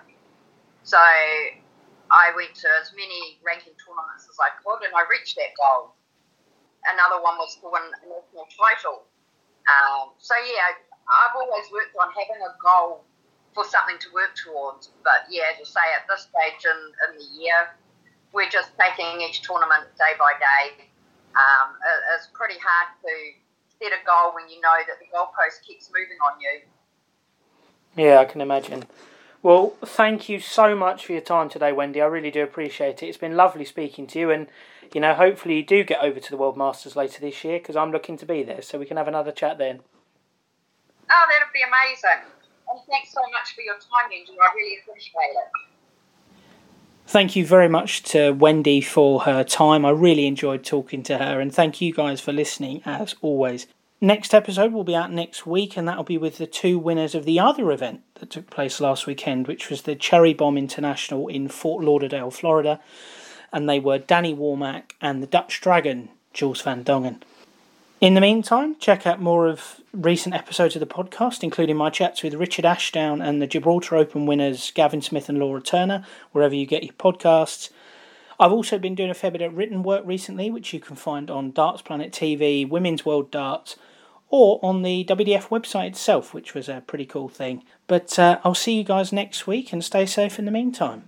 So 0.87 0.99
I 0.99 2.31
went 2.39 2.55
to 2.63 2.69
as 2.79 2.95
many 2.95 3.43
ranking 3.43 3.75
tournaments 3.83 4.31
as 4.31 4.39
I 4.39 4.55
could 4.63 4.87
and 4.87 4.95
I 4.95 5.03
reached 5.11 5.35
that 5.37 5.51
goal. 5.59 5.95
Another 6.87 7.19
one 7.19 7.35
was 7.43 7.59
to 7.59 7.67
win 7.67 7.83
a 7.83 8.07
national 8.07 8.47
title. 8.55 9.11
Um, 9.67 10.15
so 10.23 10.39
yeah, 10.39 10.79
I've 11.11 11.35
always 11.35 11.67
worked 11.75 11.99
on 11.99 12.15
having 12.15 12.39
a 12.39 12.55
goal 12.63 13.03
for 13.51 13.67
something 13.67 13.99
to 13.99 14.09
work 14.15 14.39
towards. 14.39 14.95
But 15.03 15.27
yeah, 15.27 15.51
as 15.51 15.59
you 15.59 15.67
say, 15.67 15.83
at 15.99 16.07
this 16.07 16.31
stage 16.31 16.63
in, 16.63 16.79
in 16.79 17.11
the 17.19 17.29
year, 17.43 17.75
we're 18.31 18.53
just 18.53 18.71
taking 18.79 19.25
each 19.27 19.43
tournament 19.43 19.91
day 19.99 20.15
by 20.15 20.39
day. 20.39 20.87
Um, 21.35 21.75
it, 21.75 21.99
it's 22.15 22.31
pretty 22.31 22.63
hard 22.63 22.95
to 23.03 23.13
set 23.83 23.93
a 23.93 24.05
goal 24.05 24.35
when 24.35 24.49
you 24.49 24.61
know 24.61 24.77
that 24.87 24.99
the 24.99 25.07
goalpost 25.15 25.67
keeps 25.67 25.91
moving 25.91 26.19
on 26.25 26.41
you. 26.41 26.61
Yeah, 27.97 28.21
I 28.21 28.25
can 28.25 28.41
imagine. 28.41 28.85
Well, 29.43 29.75
thank 29.85 30.29
you 30.29 30.41
so 30.41 30.75
much 30.75 31.07
for 31.07 31.13
your 31.13 31.21
time 31.21 31.49
today, 31.49 31.73
Wendy. 31.73 32.03
I 32.03 32.07
really 32.07 32.31
do 32.31 32.43
appreciate 32.43 33.03
it. 33.03 33.07
It's 33.07 33.19
been 33.19 33.37
lovely 33.37 33.65
speaking 33.65 34.07
to 34.09 34.19
you, 34.19 34.31
and 34.31 34.49
you 34.93 35.01
know, 35.01 35.15
hopefully 35.15 35.57
you 35.57 35.65
do 35.65 35.85
get 35.85 36.03
over 36.03 36.21
to 36.21 36.31
the 36.31 36.37
World 36.37 36.57
Masters 36.57 36.97
later 36.97 37.21
this 37.21 37.45
year 37.45 37.59
because 37.59 37.77
I'm 37.77 37.93
looking 37.93 38.17
to 38.19 38.27
be 38.27 38.43
there, 38.43 38.63
so 38.63 38.79
we 38.79 38.87
can 38.87 38.97
have 38.97 39.09
another 39.09 39.33
chat 39.33 39.59
then. 39.59 39.81
Oh, 41.11 41.25
that'd 41.31 41.53
be 41.53 41.63
amazing. 41.63 42.27
And 42.69 42.81
thanks 42.91 43.13
so 43.13 43.23
much 43.33 43.55
for 43.55 43.61
your 43.63 43.77
time, 43.77 44.11
Andrew. 44.11 44.35
I 44.43 44.55
really 44.55 44.79
appreciate 44.83 45.37
it. 45.37 45.66
Thank 47.09 47.37
you 47.37 47.47
very 47.47 47.69
much 47.69 48.03
to 48.05 48.33
Wendy 48.33 48.81
for 48.81 49.21
her 49.21 49.45
time. 49.45 49.87
I 49.87 49.91
really 49.91 50.27
enjoyed 50.27 50.65
talking 50.65 51.05
to 51.05 51.19
her, 51.19 51.41
and 51.41 51.55
thank 51.55 51.81
you 51.81 51.95
guys 51.95 52.21
for 52.21 52.33
listening 52.33 52.83
as 52.85 53.15
always. 53.23 53.69
Next 54.01 54.35
episode 54.35 54.73
will 54.73 54.83
be 54.83 54.97
out 54.97 55.13
next 55.13 55.47
week, 55.47 55.77
and 55.77 55.87
that'll 55.87 56.03
be 56.03 56.19
with 56.19 56.39
the 56.39 56.49
two 56.49 56.81
winners 56.81 57.15
of 57.15 57.25
the 57.25 57.39
other 57.39 57.71
event 57.71 58.01
that 58.17 58.31
took 58.31 58.51
place 58.51 58.81
last 58.81 59.07
weekend, 59.07 59.47
which 59.47 59.71
was 59.71 59.83
the 59.83 59.95
Cherry 59.95 60.35
Bomb 60.35 60.59
International 60.59 61.29
in 61.29 61.47
Fort 61.47 61.85
Lauderdale, 61.85 62.33
Florida. 62.33 62.81
And 63.53 63.69
they 63.69 63.79
were 63.79 63.99
Danny 63.99 64.35
Warmack 64.35 64.91
and 65.01 65.23
the 65.23 65.29
Dutch 65.29 65.61
Dragon, 65.61 66.09
Jules 66.33 66.61
van 66.61 66.83
Dongen. 66.83 67.23
In 67.99 68.13
the 68.13 68.21
meantime, 68.21 68.77
check 68.79 69.07
out 69.07 69.23
more 69.23 69.47
of 69.47 69.81
recent 69.95 70.35
episodes 70.35 70.77
of 70.77 70.81
the 70.81 70.87
podcast, 70.87 71.43
including 71.43 71.79
my 71.79 71.89
chats 71.89 72.23
with 72.23 72.35
Richard 72.35 72.67
Ashdown 72.67 73.23
and 73.23 73.41
the 73.41 73.47
Gibraltar 73.47 73.97
Open 73.97 74.27
winners 74.27 74.71
Gavin 74.73 75.01
Smith 75.01 75.31
and 75.31 75.39
Laura 75.39 75.63
Turner, 75.63 76.05
wherever 76.33 76.55
you 76.55 76.67
get 76.67 76.85
your 76.85 76.93
podcasts. 76.93 77.71
I've 78.39 78.53
also 78.53 78.79
been 78.79 78.95
doing 78.95 79.09
a 79.09 79.15
fair 79.15 79.31
bit 79.31 79.41
of 79.41 79.57
written 79.57 79.83
work 79.83 80.03
recently, 80.05 80.51
which 80.51 80.75
you 80.75 80.81
can 80.81 80.95
find 80.95 81.31
on 81.31 81.53
Darts 81.53 81.81
Planet 81.81 82.13
TV, 82.13 82.69
Women's 82.69 83.07
World 83.07 83.31
Darts, 83.31 83.77
or 84.29 84.61
on 84.63 84.83
the 84.83 85.03
WDF 85.07 85.49
website 85.49 85.89
itself, 85.89 86.35
which 86.35 86.53
was 86.53 86.69
a 86.69 86.83
pretty 86.87 87.07
cool 87.07 87.31
thing. 87.31 87.65
But 87.87 88.19
uh, 88.19 88.41
I'll 88.45 88.55
see 88.55 88.77
you 88.77 88.85
guys 88.85 89.11
next 89.11 89.47
week 89.47 89.73
and 89.73 89.83
stay 89.83 90.05
safe 90.05 90.39
in 90.39 90.45
the 90.45 90.51
meantime. 90.51 91.05